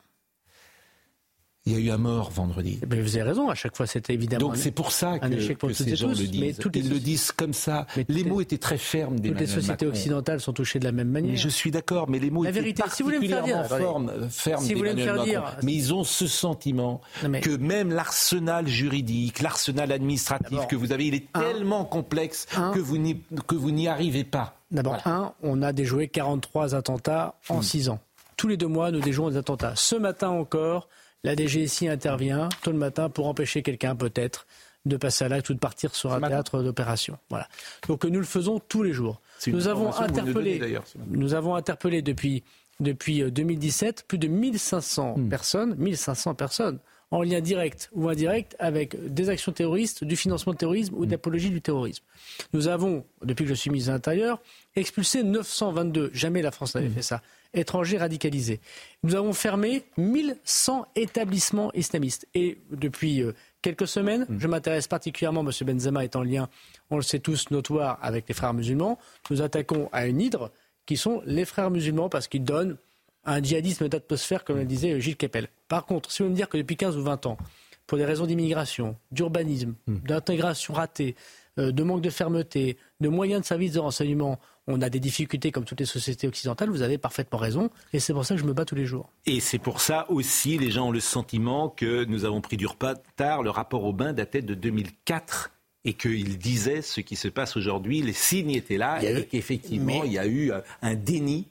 [1.66, 2.80] Il y a eu un mort vendredi.
[2.89, 5.32] Mais vous avez raison, à chaque fois c'était évidemment Donc c'est pour ça que, un
[5.32, 6.39] échec pour ces gens le disent.
[6.39, 7.86] Mais toutes Ils le disent comme ça.
[8.07, 9.20] les mots étaient très fermes.
[9.22, 11.32] Toutes les sociétés occidentales sont touchées de la même manière.
[11.32, 13.43] Mais je suis d'accord, mais les mots la étaient vérité, si vous voulez me faire
[13.43, 17.01] dire, forme, ferme si vous voulez me faire dire, mais ils ont ce sentiment
[17.41, 23.72] que même l'arsenal juridique, l'arsenal administratif que vous avez, il est tellement complexe que vous
[23.72, 24.55] n'y arrivez pas.
[24.72, 27.91] D'abord, un, on a déjoué 43 attentats en 6 hmm.
[27.91, 27.99] ans.
[28.38, 29.74] Tous les deux mois, nous déjouons des attentats.
[29.76, 30.88] Ce matin encore,
[31.24, 34.47] la DGSI intervient tôt le matin pour empêcher quelqu'un peut-être
[34.86, 37.17] de passer à l'acte ou de partir sur un théâtre d'opération.
[37.30, 37.47] Voilà.
[37.88, 39.22] Donc nous le faisons tous les jours.
[39.47, 42.43] Nous avons interpellé, nous avons interpellé depuis
[42.80, 45.30] depuis 2017 euh, plus de 1500 hmm.
[45.30, 46.80] personnes, 1500 personnes
[47.11, 51.49] en lien direct ou indirect avec des actions terroristes, du financement de terrorisme ou d'apologie
[51.49, 52.03] du terrorisme.
[52.53, 54.41] Nous avons, depuis que je suis ministre de l'Intérieur,
[54.76, 56.93] expulsé 922, jamais la France n'avait hmm.
[56.93, 57.22] fait ça,
[57.54, 58.60] étrangers radicalisés.
[59.04, 62.28] Nous avons fermé 1100 établissements islamistes.
[62.34, 64.39] Et depuis euh, quelques semaines, hmm.
[64.39, 65.52] je m'intéresse particulièrement, M.
[65.66, 66.49] Benzema est en lien,
[66.89, 68.97] on le sait tous, notoire avec les frères musulmans,
[69.30, 70.52] nous attaquons à une hydre
[70.86, 72.78] qui sont les frères musulmans parce qu'ils donnent
[73.24, 75.47] un djihadisme d'atmosphère, comme le disait Gilles Kepel.
[75.68, 77.38] Par contre, si vous me dire que depuis 15 ou 20 ans,
[77.86, 79.97] pour des raisons d'immigration, d'urbanisme, hmm.
[79.97, 84.89] d'intégration ratée, euh, de manque de fermeté, de moyens de services de renseignement, on a
[84.89, 88.36] des difficultés comme toutes les sociétés occidentales, vous avez parfaitement raison, et c'est pour ça
[88.36, 89.10] que je me bats tous les jours.
[89.26, 92.68] Et c'est pour ça aussi, les gens ont le sentiment que nous avons pris du
[92.68, 93.43] retard.
[93.43, 95.52] Le rapport au bain datait de 2004
[95.84, 100.14] et qu'il disait ce qui se passe aujourd'hui, les signes étaient là, et qu'effectivement, il
[100.14, 101.47] y a eu un déni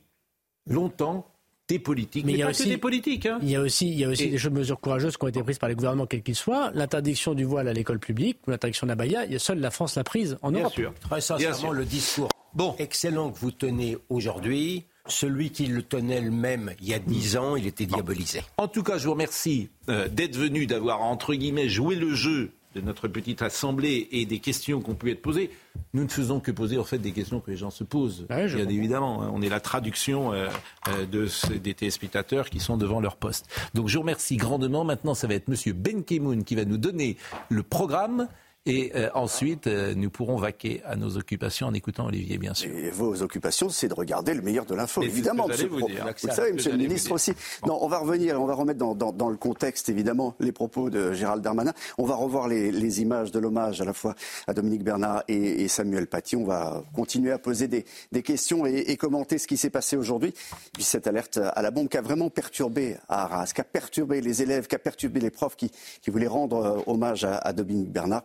[0.67, 1.27] longtemps
[1.71, 2.25] des politiques.
[2.25, 3.27] Mais, il y a aussi des politiques.
[3.27, 3.39] Hein.
[3.43, 5.59] Il y a aussi, il y a aussi des mesures courageuses qui ont été prises
[5.59, 6.71] par les gouvernements, quels qu'ils soient.
[6.75, 10.05] L'interdiction du voile à l'école publique, ou l'interdiction de la baya, seule la France l'a
[10.05, 10.75] prise en Bien Europe.
[10.75, 10.95] Sûr.
[11.01, 12.75] Très sincèrement, le discours bon.
[12.79, 17.37] excellent que vous tenez aujourd'hui, celui qui le tenait le même il y a dix
[17.37, 18.43] ans, il était diabolisé.
[18.59, 22.53] En tout cas, je vous remercie euh, d'être venu, d'avoir, entre guillemets, joué le jeu
[22.75, 25.51] de notre petite assemblée et des questions qu'on peut être posées,
[25.93, 28.27] nous ne faisons que poser en fait des questions que les gens se posent.
[28.29, 29.31] bien évidemment, hein.
[29.35, 30.49] on est la traduction euh,
[30.89, 31.27] euh, de,
[31.59, 33.49] des téléspectateurs qui sont devant leur poste.
[33.75, 34.85] Donc je vous remercie grandement.
[34.85, 37.17] Maintenant, ça va être Monsieur Ben Kemoun qui va nous donner
[37.49, 38.29] le programme.
[38.71, 42.71] Et euh, ensuite, euh, nous pourrons vaquer à nos occupations en écoutant Olivier, bien sûr.
[42.71, 45.49] Et vos occupations, c'est de regarder le meilleur de l'info, évidemment.
[45.49, 46.07] Monsieur vous, dire.
[46.07, 47.33] vous le savez, Monsieur le ministre aussi.
[47.67, 50.89] Non, on va revenir on va remettre dans, dans, dans, le contexte, évidemment, les propos
[50.89, 51.73] de Gérald Darmanin.
[51.99, 54.15] On va revoir les, les images de l'hommage à la fois
[54.47, 56.37] à Dominique Bernard et, et, Samuel Paty.
[56.37, 59.97] On va continuer à poser des, des questions et, et, commenter ce qui s'est passé
[59.97, 60.33] aujourd'hui.
[60.73, 64.21] Puis cette alerte à la bombe qui a vraiment perturbé à Arras, qui a perturbé
[64.21, 67.53] les élèves, qui a perturbé les profs qui, qui voulaient rendre euh, hommage à, à
[67.53, 68.23] Dominique Bernard.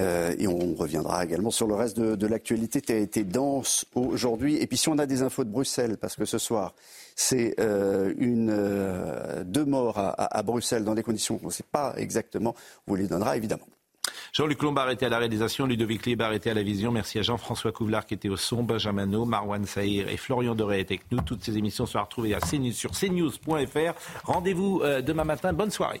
[0.00, 4.56] Euh, et on reviendra également sur le reste de, l'actualité qui a été dense aujourd'hui.
[4.56, 6.74] Et puis si on a des infos de Bruxelles, parce que ce soir,
[7.14, 12.54] c'est euh, euh, deux morts à, Bruxelles dans des conditions qu'on ne sait pas exactement,
[12.86, 13.66] on vous les donnera évidemment.
[14.32, 16.90] Jean-Luc Lombard était à la réalisation, Ludovic Liebar était à la vision.
[16.90, 20.80] Merci à Jean-François Couvlar qui était au son, Benjamin No, Marwan Saïr et Florian Doré
[20.80, 21.20] étaient avec nous.
[21.20, 24.24] Toutes ces émissions sont retrouvées à CNews, sur cnews.fr.
[24.24, 25.52] Rendez-vous demain matin.
[25.52, 26.00] Bonne soirée.